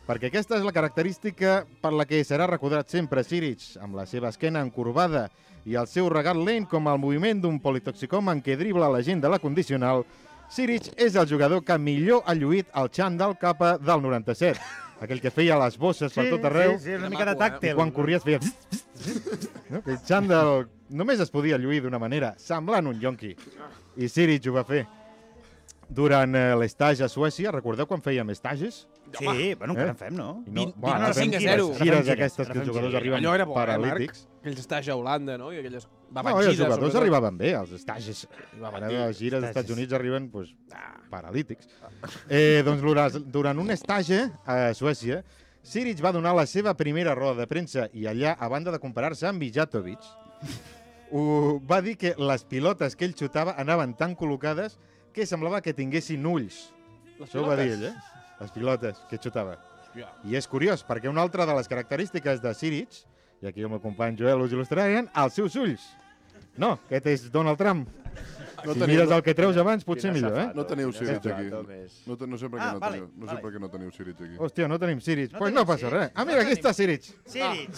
[0.07, 4.31] Perquè aquesta és la característica per la que serà recordat sempre Siric, amb la seva
[4.31, 5.25] esquena encorbada
[5.67, 9.33] i el seu regat lent com el moviment d'un politoxicòman que dribla la gent de
[9.33, 10.05] la condicional,
[10.47, 14.63] Siric és el jugador que millor ha lluït el xandall cap a del 97,
[15.03, 16.77] aquell que feia les bosses per tot arreu.
[16.79, 17.73] Sí, sí, una mica de tàctil.
[17.73, 18.39] I quan corries feia...
[19.73, 19.83] no?
[19.83, 23.35] El xandall només es podia lluir d'una manera, semblant un yonqui.
[23.99, 24.85] I Siric ho va fer.
[25.89, 28.87] Durant eh, l'estatge a Suècia, recordeu quan fèiem estages?
[29.17, 29.91] Sí, bueno, encara Eh?
[29.95, 30.43] en fem, no?
[30.47, 31.67] I Vint- bueno, vint- fem cinc a gires- zero.
[31.69, 33.01] Ara fem Gires gires, aquestes que els jugadors gires.
[33.03, 34.27] arriben Allò era bo, eh, paralítics.
[34.41, 35.53] Aquells estages a Holanda, no?
[35.53, 35.87] I aquelles...
[36.11, 37.71] Va, No, i els jugadors arribaven bé, els
[38.81, 39.57] Ara dir, les gires als estages.
[39.57, 40.55] Estats Units arriben pues,
[41.11, 41.69] paralítics.
[42.29, 45.23] Eh, doncs durant, durant un estatge a Suècia,
[45.63, 49.27] Siric va donar la seva primera roda de premsa i allà, a banda de comparar-se
[49.27, 49.99] amb Mijatovic,
[51.13, 54.79] ho, va dir que les pilotes que ell xutava anaven tan col·locades
[55.17, 56.67] que semblava que tinguessin ulls.
[57.17, 57.81] Les Això ho va dir pilotes?
[57.81, 58.41] ell, eh?
[58.41, 59.57] Les pilotes que xutava.
[59.81, 60.11] Hòstia.
[60.29, 62.99] I és curiós, perquè una altra de les característiques de Siric,
[63.41, 65.87] i aquí el meu company Joel us il·lustrarien, els seus ulls.
[66.61, 67.89] No, aquest és Donald Trump.
[68.65, 70.47] No si teniu- mires el que treus abans, potser Quina millor, eh?
[70.57, 72.01] No teniu quina Siric safata, aquí.
[72.07, 73.41] No, te- no sé per què Ah, no vale, teniu, no sé vale.
[73.43, 74.37] per què no teniu Siric aquí.
[74.39, 75.33] Hòstia, no tenim Siric.
[75.33, 75.93] No pues no passa Siric.
[76.01, 76.11] res.
[76.15, 76.65] Ah, No mira, aquí tenim.
[76.65, 77.03] està Siric.
[77.27, 77.71] Siric.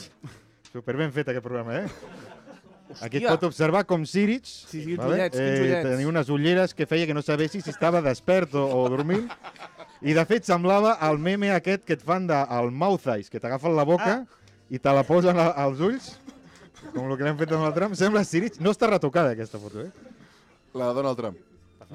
[0.72, 1.86] Superben fet aquest programa, eh?
[3.01, 3.30] Aquí et Hòstia.
[3.34, 5.89] pot observar com Siric Sí, sí, ullets, quins eh, ullets.
[5.91, 9.28] tenia unes ulleres que feia que no sabessis si estava despert o, o dormint.
[10.01, 13.74] I de fet semblava el meme aquest que et fan del mouth eyes, que t'agafen
[13.76, 14.20] la boca
[14.70, 16.12] i te la posen a, als ulls,
[16.95, 17.95] com el que l'hem fet amb el Trump.
[17.99, 18.61] Sembla Siric.
[18.62, 19.91] No està retocada aquesta foto, eh?
[20.74, 21.36] La de Donald Trump.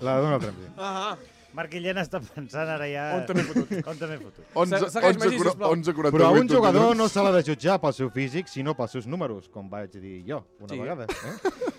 [0.02, 0.58] La de Donald Trump.
[0.60, 0.72] Sí.
[0.78, 1.16] Ah,
[1.54, 3.04] Marc Guillén està pensant ara ja...
[3.18, 3.72] On te n'he fotut?
[3.88, 4.46] On te n'he fotut?
[4.56, 5.72] 11, segueix, 11, Magí, sisplau.
[5.76, 6.98] 11, 48 Però a un jugador minuts.
[6.98, 10.24] no se l'ha de jutjar pel seu físic, sinó pels seus números, com vaig dir
[10.28, 10.80] jo una Sí.
[10.80, 11.06] vegada.
[11.06, 11.72] Eh?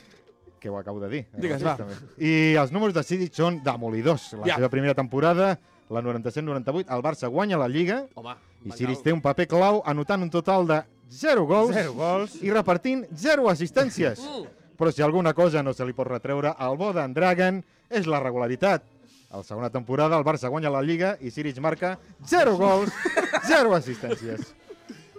[0.65, 1.19] que ho acabo de dir.
[1.27, 1.77] eh, Digues, va.
[1.77, 1.93] també.
[2.25, 4.33] I els números de Sidic són demolidors.
[4.33, 4.55] La Ja.
[4.57, 5.59] seva primera temporada,
[5.91, 10.23] la 97-98, el Barça guanya la Lliga home, i Sidic té un paper clau anotant
[10.23, 12.39] un total de 0 gols, Zero gols.
[12.43, 14.19] i repartint 0 assistències.
[14.21, 14.47] Mm.
[14.79, 18.19] Però si alguna cosa no se li pot retreure al bo d'en Dragan és la
[18.21, 18.83] regularitat.
[19.35, 21.97] A la segona temporada el Barça guanya la Lliga i Siric marca
[22.31, 22.93] 0 gols,
[23.49, 24.53] 0 assistències.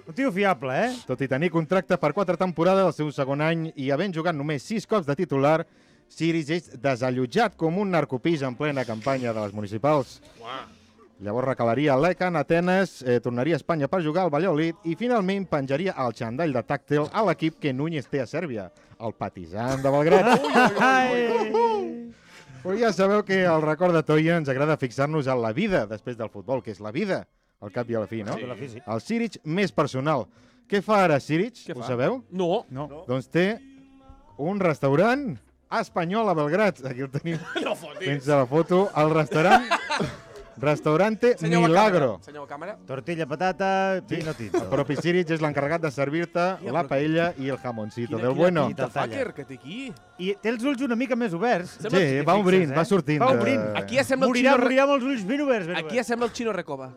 [0.07, 0.93] Un tio fiable, eh?
[1.03, 4.63] Tot i tenir contracte per quatre temporades al seu segon any i havent jugat només
[4.63, 5.65] sis cops de titular,
[6.07, 10.21] Siric és desallotjat com un narcopís en plena campanya de les municipals.
[11.19, 15.43] Llavors recalaria l'ECA en Atenes, eh, tornaria a Espanya per jugar al Valladolid i finalment
[15.51, 19.91] penjaria el xandall de tàctil a l'equip que Núñez té a Sèrbia, el Partizan de
[19.91, 20.39] Belgrat.
[22.65, 26.17] Però ja sabeu que el record de Toia ens agrada fixar-nos en la vida després
[26.17, 27.19] del futbol, que és la vida,
[27.61, 28.33] al cap i a la fi, no?
[28.39, 28.47] Sí.
[28.49, 28.81] A sí.
[28.81, 30.25] El Siric més personal.
[30.65, 31.61] Què fa ara Siric?
[31.67, 31.91] Què Ho fa?
[31.93, 32.23] sabeu?
[32.33, 32.63] No.
[32.73, 32.87] No.
[33.05, 33.45] Doncs té
[34.41, 35.35] un restaurant
[35.77, 36.81] espanyol a Belgrat.
[36.89, 37.37] Aquí el tenim.
[37.65, 38.01] No fotis.
[38.07, 38.87] Pensa la foto.
[38.97, 39.69] El restaurant...
[40.57, 42.13] Restaurante Senyor Milagro.
[42.19, 42.23] càmera.
[42.25, 42.77] Senyor càmera.
[42.87, 44.57] Tortilla, patata, pino tinto.
[44.63, 48.41] El propi Siric és l'encarregat de servir-te la paella i el jamoncito Quina- del quina
[48.41, 48.67] bueno.
[48.67, 49.93] pinta fucker que té aquí.
[50.17, 51.77] I té els ulls una mica més oberts.
[51.81, 53.21] Sí, va obrint, va sortint.
[53.21, 53.61] Va de- obrint.
[53.75, 54.57] Aquí ja sembla el Xino...
[54.57, 55.67] Morirà amb els ulls ben oberts.
[55.67, 55.97] Ben Aquí oberts.
[55.97, 56.93] ja sembla el Xino Recoba.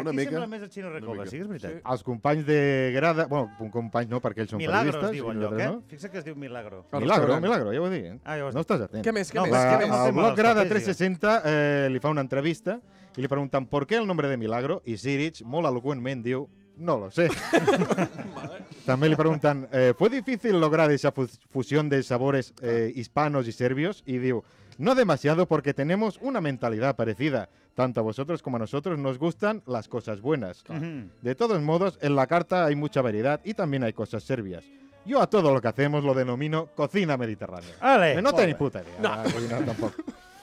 [0.00, 0.30] Una Aquí mica.
[0.30, 1.78] sembla més el Xino Recoba, sí que és veritat.
[1.92, 2.58] Els companys de
[2.94, 3.26] grada...
[3.26, 5.16] Bueno, companys no, perquè ells són Milagro es periodistes.
[5.16, 5.66] diu i el lloc, eh?
[5.66, 6.84] nosaltres Fixa't que es diu Milagro.
[6.92, 7.40] El Milagro.
[7.40, 8.20] Milagro, ja ho he dit.
[8.24, 9.04] Ah, ja ho no estàs atent.
[9.04, 9.52] Què més, què No, més?
[9.52, 9.96] va, què més?
[10.06, 12.78] El blog dels Grada papers, 360 eh, li fa una entrevista
[13.16, 14.80] i li pregunten ¿por qué el nombre de Milagro?
[14.86, 17.28] I Siric, molt elocuentment, diu no lo sé.
[18.88, 23.52] També li pregunten eh, ¿fue difícil lograr esa fu- fusión de sabores eh, hispanos y
[23.52, 24.02] serbios?
[24.06, 24.42] Y diu
[24.78, 27.48] no demasiado porque tenemos una mentalidad parecida.
[27.74, 30.64] Tanto a vosotros como a nosotros nos gustan las cosas buenas.
[30.68, 31.10] Mhm.
[31.22, 34.64] De todos modos, en la carta hay mucha variedad y también hay cosas serbias.
[35.04, 37.70] Yo a todo lo que hacemos lo denomino cocina mediterránea.
[37.80, 38.98] Ale, té ni puta idea.
[39.00, 39.22] No.
[39.32, 39.94] Cocinar, tampoc.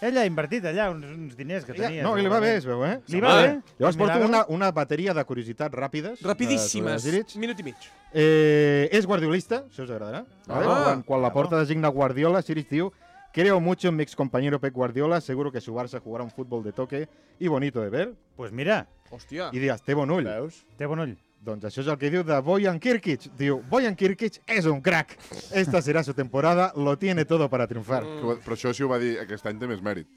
[0.03, 2.03] Ell ha invertit allà uns, uns diners que tenia.
[2.03, 2.97] no, i li va bé, es veu, eh?
[3.13, 3.53] Li va bé?
[3.79, 6.21] Llavors porto una, una bateria de curiositats ràpides.
[6.25, 7.07] Rapidíssimes.
[7.39, 7.89] Minut i mig.
[8.11, 10.25] Eh, és guardiolista, això us agradarà.
[10.47, 10.61] Ah.
[10.61, 12.91] Quan, quan la porta designa Guardiola, Siric diu
[13.35, 16.71] Creo mucho en mi excompañero Pep Guardiola, seguro que su Barça jugará un fútbol de
[16.71, 18.13] toque y bonito de ver.
[18.37, 19.49] Pues mira, Hòstia.
[19.51, 20.23] I dius, té bon ull.
[20.23, 20.61] Veus?
[20.79, 21.17] té bon ull.
[21.45, 23.27] Doncs això és el que diu de Bojan Kirkic.
[23.37, 25.15] Diu, Bojan Kirkic és un crack.
[25.53, 28.03] Esta será su temporada, lo tiene todo para triunfar.
[28.03, 30.07] Ho- Però això sí ho va dir, aquest any té més mèrit.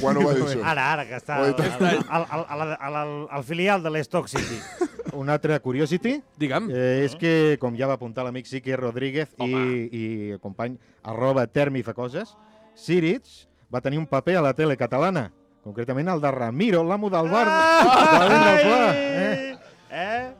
[0.00, 0.62] Quan ho va dir això?
[0.64, 4.58] Ara, ara, que està al, al, al, al, al, al, al filial de l'Stock City.
[5.20, 6.70] Una altra curiosity Digue'm.
[6.70, 9.50] eh, és que, com ja va apuntar l'amic Sique Rodríguez i,
[9.90, 10.02] i
[10.36, 12.32] el company arroba Termi fa coses,
[12.74, 13.26] Siric
[13.72, 15.28] va tenir un paper a la tele catalana,
[15.62, 18.80] concretament el de Ramiro, l'amo del bar de l'Atent del Pla.
[18.96, 19.58] Eh?
[19.90, 20.34] Eh?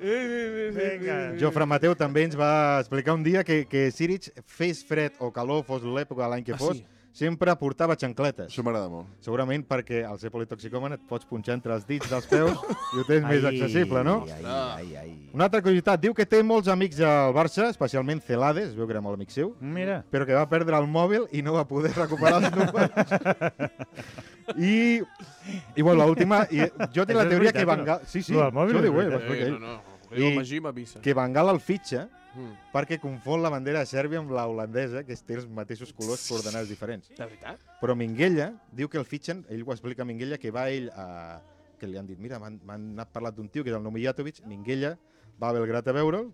[0.76, 1.16] Vinga.
[1.40, 5.64] Jofre Mateu també ens va explicar un dia que, que Siric, fes fred o calor,
[5.66, 6.86] fos l'època de l'any que Ah, fos, sí?
[7.12, 8.46] Sempre portava xancletes.
[8.52, 9.08] Això m'agrada molt.
[9.24, 12.52] Segurament perquè al ser politoxicòman et pots punxar entre els dits dels peus
[12.94, 14.20] i ho tens més accessible, no?
[14.30, 15.10] Ai, ai, ai.
[15.34, 18.94] Una altra curiositat, diu que té molts amics al Barça, especialment Celades, es veu que
[18.96, 20.00] era molt amic seu, Mira.
[20.10, 23.70] però que va perdre el mòbil i no va poder recuperar els números.
[24.56, 25.00] I,
[25.76, 28.00] i bueno, l'última, i jo tinc la teoria que veritat, Van Gaal...
[28.10, 29.52] Sí, sí, mòbil això ho diu Eh, ell.
[29.58, 29.99] no, no.
[30.16, 30.36] I- I...
[30.36, 31.00] Magí m'avisa.
[31.00, 32.52] Que Gaal el fitxa Mm.
[32.72, 36.68] perquè confon la bandera de Sèrbia amb la holandesa, que té els mateixos colors coordenats
[36.68, 37.08] diferents.
[37.10, 37.58] De veritat?
[37.80, 41.40] Però Minguella diu que el fitxen, ell ho explica a Minguella, que va ell a...
[41.76, 44.92] que li han dit, mira, m'han parlat d'un tio que és el Nomijatovic, Minguella
[45.42, 46.30] va a Belgrat a veure'l,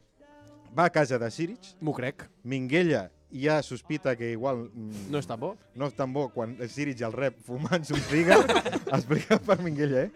[0.77, 2.29] va a casa de Siric, M'ho crec.
[2.45, 5.57] Minguella ja sospita que igual mm, No és tan bo.
[5.75, 8.39] no és tan bo quan el Siric el rep fumant-se un cigar,
[8.93, 10.11] explicat per Minguella, eh?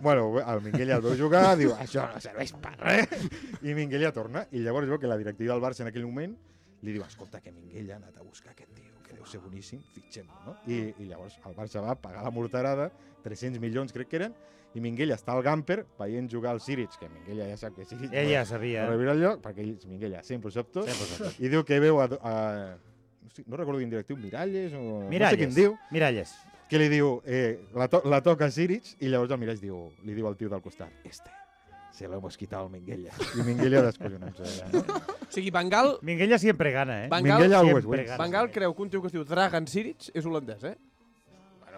[0.00, 3.26] Bueno, el Minguella el veu jugar, diu, això no serveix per res,
[3.62, 6.36] i Minguella torna, i llavors veu que la directiva del Barça en aquell moment
[6.82, 8.89] li diu, escolta, que Minguella ha anat a buscar aquest tio,
[9.20, 10.56] deu ser boníssim, fitxem-lo, no?
[10.66, 12.90] I, I llavors el Barça va pagar la morterada,
[13.24, 14.34] 300 milions crec que eren,
[14.72, 18.12] i Minguella està al Gamper veient jugar al Siric, que Minguella ja sap que Siric
[18.14, 18.84] Ell ja sabia.
[18.86, 21.40] no arribarà al lloc, perquè ell, Minguella sempre ho sap tot, Sempre ho sap tot.
[21.42, 22.34] i diu que veu a, a
[22.78, 25.40] no, sé, no recordo quin directiu, Miralles o no sé Miralles.
[25.42, 26.36] quin diu, Miralles.
[26.70, 30.14] que li diu, eh, la, to la toca Siric i llavors el Miralles diu, li
[30.14, 31.34] diu al tio del costat, este,
[32.00, 33.10] se lo hemos quitado al Minguella.
[33.36, 34.64] I Minguella descollonant-se.
[34.72, 34.80] No?
[34.80, 37.08] O sigui, Bangal, Minguella sempre gana, eh?
[37.12, 38.06] Van Minguella Gaal, always sempre wins.
[38.08, 38.16] gana.
[38.22, 40.78] Van Gaal creu que un tio que es diu Dragan Siric és holandès, eh?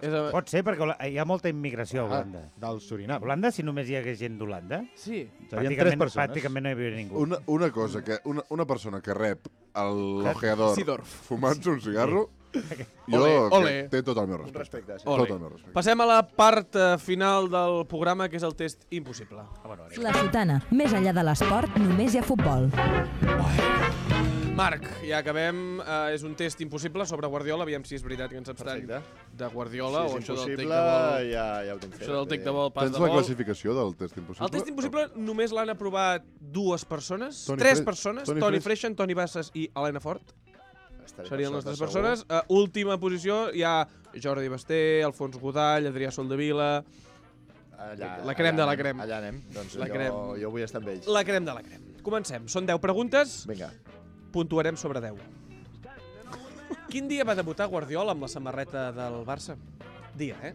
[0.03, 0.21] És a...
[0.31, 2.45] Pot ser, perquè hi ha molta immigració a Holanda.
[2.59, 3.23] Del Surinam.
[3.23, 5.25] Holanda, si només hi hagués gent d'Holanda, Sí.
[5.51, 6.15] Persones.
[6.15, 7.19] pràcticament no hi havia ningú.
[7.27, 13.31] Una, una cosa, que una, una persona que rep l'ojeador fumant-se un cigarro, jo Ole,
[13.51, 13.73] ole.
[13.89, 14.59] té tot el meu Un respecte.
[14.59, 15.05] respecte, sí.
[15.07, 15.25] Ole.
[15.25, 15.73] Tot el meu respecte.
[15.73, 19.43] Passem a la part eh, final del programa, que és el test impossible.
[20.03, 20.61] La Sotana.
[20.71, 22.69] Més enllà de l'esport, només hi ha futbol.
[24.53, 25.79] Marc, ja acabem.
[25.81, 27.65] Eh, és un test impossible sobre Guardiola.
[27.65, 29.31] Aviam si és veritat que ens abstrany Perfecte.
[29.39, 31.31] de Guardiola si o això del tec de vol.
[31.31, 32.03] ja, ja ho tinc fet.
[32.05, 33.17] Això del tec de vol, pas Tens de la vol.
[33.17, 34.45] classificació del test impossible?
[34.45, 38.63] El test impossible només l'han aprovat dues persones, Toni tres Fre- persones, Toni Toni Freix-
[38.63, 40.35] Freixen, Toni Bassas i Helena Fort.
[41.13, 42.23] Estaré Serien les tres persones.
[42.25, 43.75] Uh, última posició hi ha
[44.17, 46.71] Jordi Basté, Alfons Godall, Adrià Soldevila...
[47.77, 49.03] allà, La crem de allà la anem, crem.
[49.05, 49.41] Allà anem.
[49.53, 50.17] Doncs La jo, crem.
[50.41, 51.07] jo vull estar amb ells.
[51.07, 51.85] La crem de la crem.
[52.03, 52.47] Comencem.
[52.49, 53.43] Són 10 preguntes.
[53.49, 53.69] Vinga.
[54.33, 55.21] Puntuarem sobre 10.
[56.89, 59.55] Quin dia va debutar Guardiola amb la samarreta del Barça?
[60.17, 60.53] Dia, eh?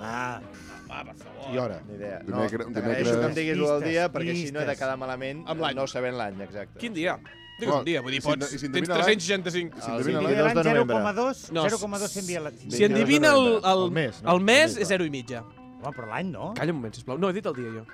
[0.00, 0.40] Ah,
[0.86, 1.48] Va, per favor.
[1.52, 1.80] I hora.
[1.88, 2.20] Ni idea.
[2.22, 4.78] No, t'agraeixo que em diguis el dia, Pistes, perquè si no he de pistes.
[4.84, 6.78] quedar malament Amb no sabent l'any, exacte.
[6.78, 7.16] Quin dia?
[7.56, 8.50] Digue'm Oh, un dia, vull dir, si pots...
[8.52, 9.20] si en tens endevina l'any?
[9.20, 9.78] 365.
[9.78, 10.36] I si El endevina l'any?
[10.36, 11.12] dos de l'any novembre.
[11.16, 12.50] 0,2 No, 0,2 s'envia la...
[12.52, 14.34] Si endevina el, el, El mes, no?
[14.34, 15.40] el mes, és 0 i mitja.
[15.80, 16.50] Home, però l'any no.
[16.58, 17.20] Calla un moment, sisplau.
[17.22, 17.86] No, he dit el dia, jo.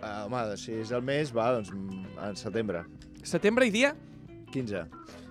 [0.00, 2.84] Uh, home, si és el mes, va, doncs mm, en setembre.
[3.26, 3.94] Setembre i dia
[4.54, 4.84] 15.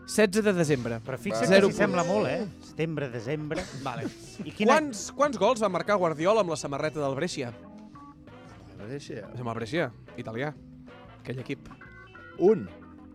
[0.09, 0.99] 16 de desembre.
[1.05, 2.43] Però fixa't que s'hi sembla molt, eh?
[2.71, 3.63] Setembre, desembre...
[3.85, 4.07] Vale.
[4.43, 4.75] I quina...
[4.75, 7.51] Quants, quants gols va marcar Guardiola amb la samarreta del Brescia?
[8.79, 9.27] Brescia.
[9.35, 10.49] Amb el Brescia, italià.
[11.19, 11.69] Aquell equip.
[12.41, 12.65] Un.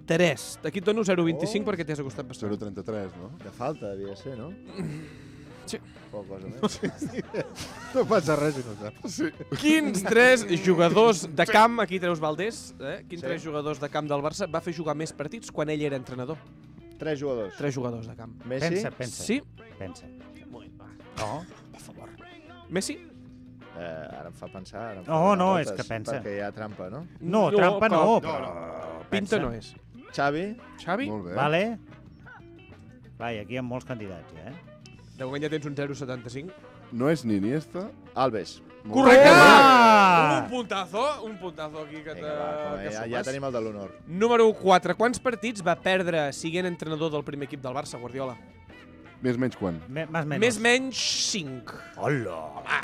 [0.07, 0.47] 3.
[0.65, 1.71] Aquí et dono 0,25 Oh.
[1.71, 2.53] perquè t'has acostat bastant.
[2.53, 3.31] 0,33, no?
[3.43, 4.51] De falta, devia ser, no?
[5.67, 5.79] Sí.
[6.13, 7.15] Poca cosa més.
[7.95, 9.15] No passa res si no saps.
[9.15, 9.31] Sí.
[9.63, 12.99] Quins tres jugadors de camp, aquí treus Valdés, eh?
[13.09, 13.27] quins Sí.
[13.27, 16.37] tres jugadors de camp del Barça va fer jugar més partits quan ell era entrenador?
[16.99, 17.57] Tres jugadors.
[17.57, 18.37] Tres jugadors de camp.
[18.45, 18.69] Messi.
[18.77, 19.23] Pensa, pensa.
[19.25, 19.41] Sí?
[19.79, 20.07] Pensa.
[20.51, 20.71] Molt.
[21.19, 22.11] No, Per favor.
[22.69, 22.99] Messi?
[23.75, 24.81] Eh, ara em fa pensar.
[24.91, 26.21] Ara em fa No, no, és que pensa.
[26.21, 27.07] Perquè hi ha trampa, no?
[27.21, 28.53] no, trampa no, no, però...
[29.11, 29.39] Pinta pensa.
[29.41, 29.75] no és.
[30.15, 30.45] Xavi.
[30.83, 31.09] Xavi?
[31.11, 31.35] Molt bé.
[31.39, 31.63] Vale.
[33.19, 34.95] Vai, aquí hi ha molts candidats, ja, eh?
[35.19, 36.55] De moment ja tens un 0,75.
[36.95, 37.89] No és ni Iniesta.
[38.15, 38.61] Alves.
[38.85, 39.31] Molt Correcte!
[39.33, 40.43] Ah!
[40.45, 43.63] Un puntazo, un puntazo aquí que, te, Vinga, va, que ja, ja tenim el de
[43.65, 43.95] l'honor.
[44.07, 44.95] Número 4.
[44.99, 48.37] Quants partits va perdre siguent entrenador del primer equip del Barça, Guardiola?
[49.25, 49.81] Més menys quan?
[49.89, 50.43] Me, más menys.
[50.45, 51.01] Més menys
[51.33, 51.81] 5.
[52.05, 52.39] Hola!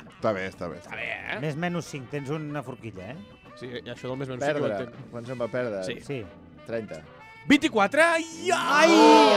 [0.07, 0.81] Està bé, està bé.
[0.81, 1.39] Està bé, eh?
[1.45, 2.09] Més menys 5.
[2.15, 3.51] Tens una forquilla, eh?
[3.61, 5.01] Sí, i això del més menys 5 ho entenc.
[5.13, 5.85] Quants en va perdre?
[5.85, 6.01] Sí.
[6.07, 6.23] Sí.
[6.65, 7.20] 30.
[7.51, 7.99] 24.
[8.15, 8.23] Ai,
[8.55, 8.93] Ai!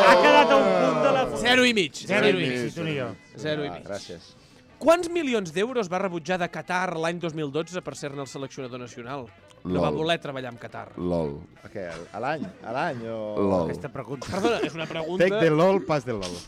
[0.05, 1.23] Ha quedat a un punt de la...
[1.41, 1.95] 0 i mig.
[2.05, 3.07] Zero i mig, mig, si tu ni jo.
[3.41, 3.87] Zero i Ah, mig.
[3.87, 4.27] Gràcies.
[4.83, 9.25] Quants milions d'euros va rebutjar de Qatar l'any 2012 per ser-ne el seleccionador nacional?
[9.63, 10.89] No va voler treballar amb Qatar.
[10.99, 11.37] LOL.
[11.63, 11.87] A què?
[12.11, 12.43] A l'any?
[12.67, 13.17] A l'any o...
[13.39, 13.69] Lol.
[13.71, 14.27] Aquesta pregunta.
[14.29, 15.23] Perdona, és una pregunta.
[15.23, 16.37] Fake de LOL, pas de LOL.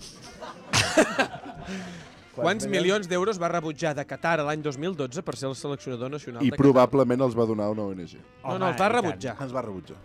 [2.35, 6.51] Quants milions d'euros va rebutjar de Qatar l'any 2012 per ser el seleccionador nacional I
[6.51, 8.17] de probablement els va donar una ONG.
[8.43, 9.37] No, no, els va rebutjar.
[9.39, 9.95] Ens va rebutjar.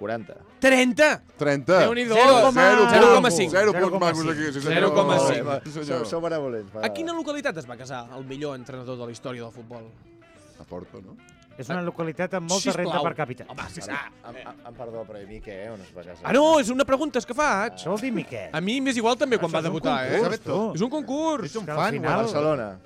[0.00, 0.34] No sé, 40.
[0.60, 1.22] 30!
[1.36, 1.78] 30.
[1.80, 2.14] Déu-n'hi-do!
[2.14, 3.14] Zero Zero, Zero punts.
[3.14, 3.50] coma cinc.
[3.50, 4.30] Zero Zero punts coma macos cinc.
[4.32, 4.44] aquí.
[4.46, 4.94] Sí, Zero senyor.
[4.94, 5.64] coma Sí, cinc.
[5.64, 6.06] Sí, Sou, senyor.
[6.06, 6.72] sou benevolents.
[6.82, 9.84] A quina localitat es va casar el millor entrenador de la història del futbol?
[10.60, 11.16] A Porto, no?
[11.58, 12.86] És una localitat amb molta Sisplau.
[12.86, 13.44] renta per càpita.
[13.48, 13.90] Home, sí, sí.
[13.90, 15.70] Em, em, em perdó, però a mi què?
[15.72, 16.24] On es va casar?
[16.24, 17.74] Ah, no, és una pregunta és que faig.
[17.74, 18.48] Això vol dir Miquel.
[18.52, 20.70] A mi m'és igual també quan va és debutar, concurs, eh?
[20.74, 21.44] És un concurs.
[21.50, 22.78] Ets un fan, A final- Barcelona.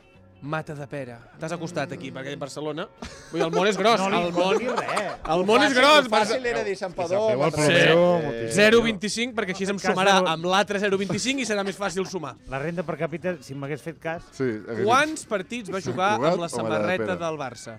[0.45, 1.15] Mata de pera.
[1.41, 2.85] T'has acostat aquí, perquè Barcelona...
[3.31, 4.03] Vull dir, el món és gros.
[4.03, 5.15] No el món, res.
[5.33, 6.09] el món és gros.
[6.13, 7.23] Fàcil era dir Sant Padó.
[7.33, 8.61] el plomero, Eh, moltíssim.
[8.61, 12.35] 0,25, perquè així em Cas sumarà amb l'altre 0,25 i serà més fàcil sumar.
[12.53, 14.27] La renta per càpita, si m'hagués fet cas...
[14.37, 14.45] Sí.
[14.69, 17.79] hagués Quants partits va jugar amb la samarreta del Barça?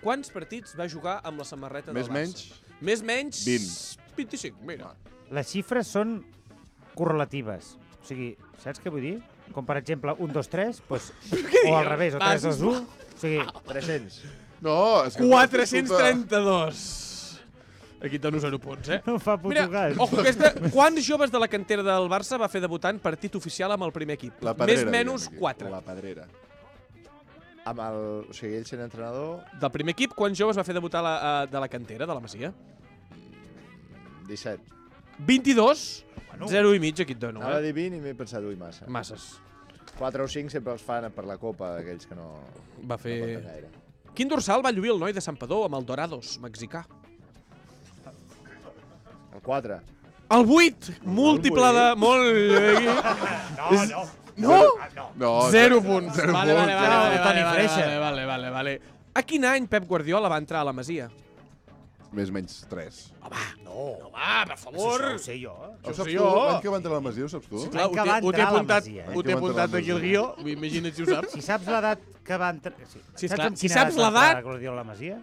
[0.00, 2.48] Quants partits va jugar amb la samarreta Més del Barça?
[2.48, 2.80] menys?
[2.80, 3.44] Més menys?
[3.44, 4.14] 20.
[4.16, 4.94] 25, mira.
[5.30, 6.22] Les xifres són
[6.96, 7.74] correlatives.
[8.00, 8.32] O sigui,
[8.64, 9.18] saps què vull dir?
[9.54, 11.10] Com, per exemple, 1, 2, 3, doncs,
[11.66, 12.82] o al revés, o Va, 3, 2, 1.
[13.16, 13.40] O sigui,
[13.72, 14.20] 300.
[14.62, 14.76] No,
[15.08, 15.26] és que...
[15.26, 17.10] 432.
[18.00, 19.02] Aquí et dono 0 punts, eh?
[19.04, 19.66] no fa puto Mira,
[20.00, 23.84] ojo, aquesta, quants joves de la cantera del Barça va fer debutant partit oficial amb
[23.84, 24.38] el primer equip?
[24.46, 24.86] La pedrera.
[24.86, 25.42] Més menys diguem aquí.
[25.42, 25.72] 4.
[25.74, 26.24] La pedrera.
[27.68, 28.00] Amb el...
[28.32, 31.50] O sigui, ell sent entrenador, Del primer equip, quants joves va fer debutar la, eh,
[31.52, 32.54] de la cantera, de la Masia?
[34.30, 34.78] 17.
[35.28, 35.84] 22?
[36.46, 36.70] Bueno.
[36.70, 37.72] 0 i mig aquí et dono, Anava a eh?
[37.76, 38.86] 20 i m'he pensat, ui, massa.
[38.88, 39.34] Masses.
[39.98, 42.30] 4 o 5 sempre els fan per la copa, aquells que no...
[42.80, 43.18] Va no fer...
[43.20, 43.70] compten gaire.
[44.16, 46.86] Quin dorsal va lluir el noi de Santpedor amb el Dorados, mexicà?
[49.34, 49.76] El 4.
[50.30, 50.96] El 8!
[51.04, 51.84] Múltiple de...
[52.00, 52.32] Molt...
[53.60, 54.08] No, no.
[54.40, 54.58] No?
[55.16, 56.16] No, Zero punts.
[56.16, 56.88] Zero vale, vale, punts.
[56.88, 57.80] vale, No, vale, vale, Freixa.
[57.80, 58.80] vale, vale, vale, vale.
[59.12, 61.10] A quin any Pep Guardiola va entrar a la Masia?
[62.12, 62.96] Més menys 3.
[63.64, 65.00] No, Va, per favor.
[65.00, 65.52] això ho sé jo.
[65.54, 66.16] Ho saps sé tu?
[66.16, 66.30] jo.
[66.48, 67.60] L'any que va entrar la Masia, ho saps tu?
[67.70, 69.14] Clar, ho que té, ho té apuntat, Masia, eh?
[69.14, 70.24] ho té apuntat aquí el guió.
[70.44, 71.32] Imagina't si ho saps.
[71.36, 72.74] Si saps l'edat que va entrar...
[72.90, 74.42] Sí, Sí, saps si saps l'edat-
[74.74, 75.20] la Masia?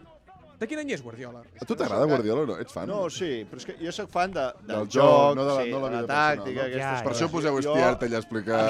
[0.58, 1.44] De quin any és Guardiola?
[1.62, 2.56] A tu t'agrada Guardiola o no?
[2.58, 2.88] Ets fan?
[2.90, 5.54] No, sí, però és que jo sóc fan de, del, Del joc, joc, no de
[5.54, 6.62] la- sí, no la de la vida tàctica, personal, no?
[6.64, 8.62] aquestes Ja, Per això poseu Jo, Estiart allà a explicar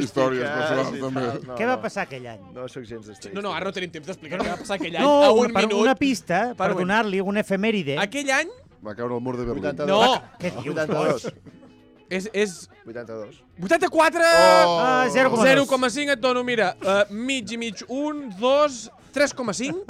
[0.00, 1.24] històries personals, també.
[1.26, 1.82] tal, no, Què va no.
[1.82, 2.40] passar aquell any?
[2.54, 3.34] No sóc gens d'estadística.
[3.36, 5.02] No, no, ara no tenim temps d'explicar què va passar aquell any.
[5.04, 5.82] No, a una, un per minut.
[5.82, 7.98] una pista, per Per un- donar-li un efemèride.
[7.98, 8.48] Aquell any
[8.86, 9.64] Va caure el mur de Berlín.
[9.66, 9.88] 82.
[9.88, 10.22] No.
[10.40, 10.66] Què dius?
[10.72, 11.32] 82.
[12.08, 13.42] és, és 82.
[13.60, 14.20] 84!
[14.22, 14.78] Oh!
[14.80, 15.66] Ah, 0,2.
[15.66, 19.84] 0,5 et dono, mira, uh, mig i mig, 1, 2, 3,5.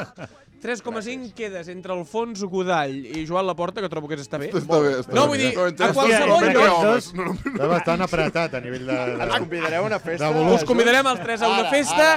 [0.67, 4.49] 3,5 quedes entre Alfons Godall i Joan Laporta, que trobo que està bé.
[4.51, 5.29] Està bé, està no, bé.
[5.31, 7.45] vull dir, a qualsevol lloc...
[7.53, 8.97] Està bastant apretat a nivell de...
[9.15, 10.33] Ens convidareu a una festa.
[10.57, 12.09] Us convidarem els tres a una festa.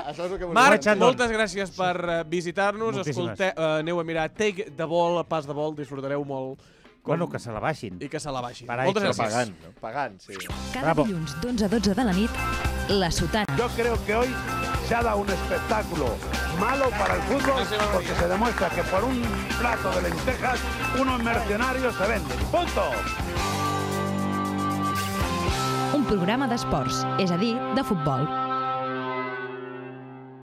[0.57, 2.97] Marc, moltes gràcies per eh, visitar-nos.
[2.97, 3.35] Moltíssimes.
[3.37, 6.63] Escolte, uh, aneu a mirar Take the Ball, pas de vol, disfrutareu molt.
[6.99, 7.13] Com...
[7.13, 8.01] Bueno, que se la baixin.
[8.01, 8.67] I que se la baixin.
[8.67, 9.21] Per Moltes gràcies.
[9.21, 9.75] Pagant, no?
[9.79, 10.39] Pagant, sí.
[10.73, 11.05] Cada Bravo.
[11.05, 12.41] dilluns d'11 a 12 de la nit,
[12.89, 13.61] La Sotana.
[13.61, 14.33] Yo creo que hoy
[14.89, 16.15] se ha dado un espectáculo
[16.59, 17.61] malo para el fútbol
[17.93, 19.21] porque se demuestra que por un
[19.59, 20.59] plato de lentejas
[20.99, 22.37] unos mercenarios se venden.
[22.49, 22.89] ¡Punto!
[25.93, 28.48] Un programa d'esports, és a dir, de futbol.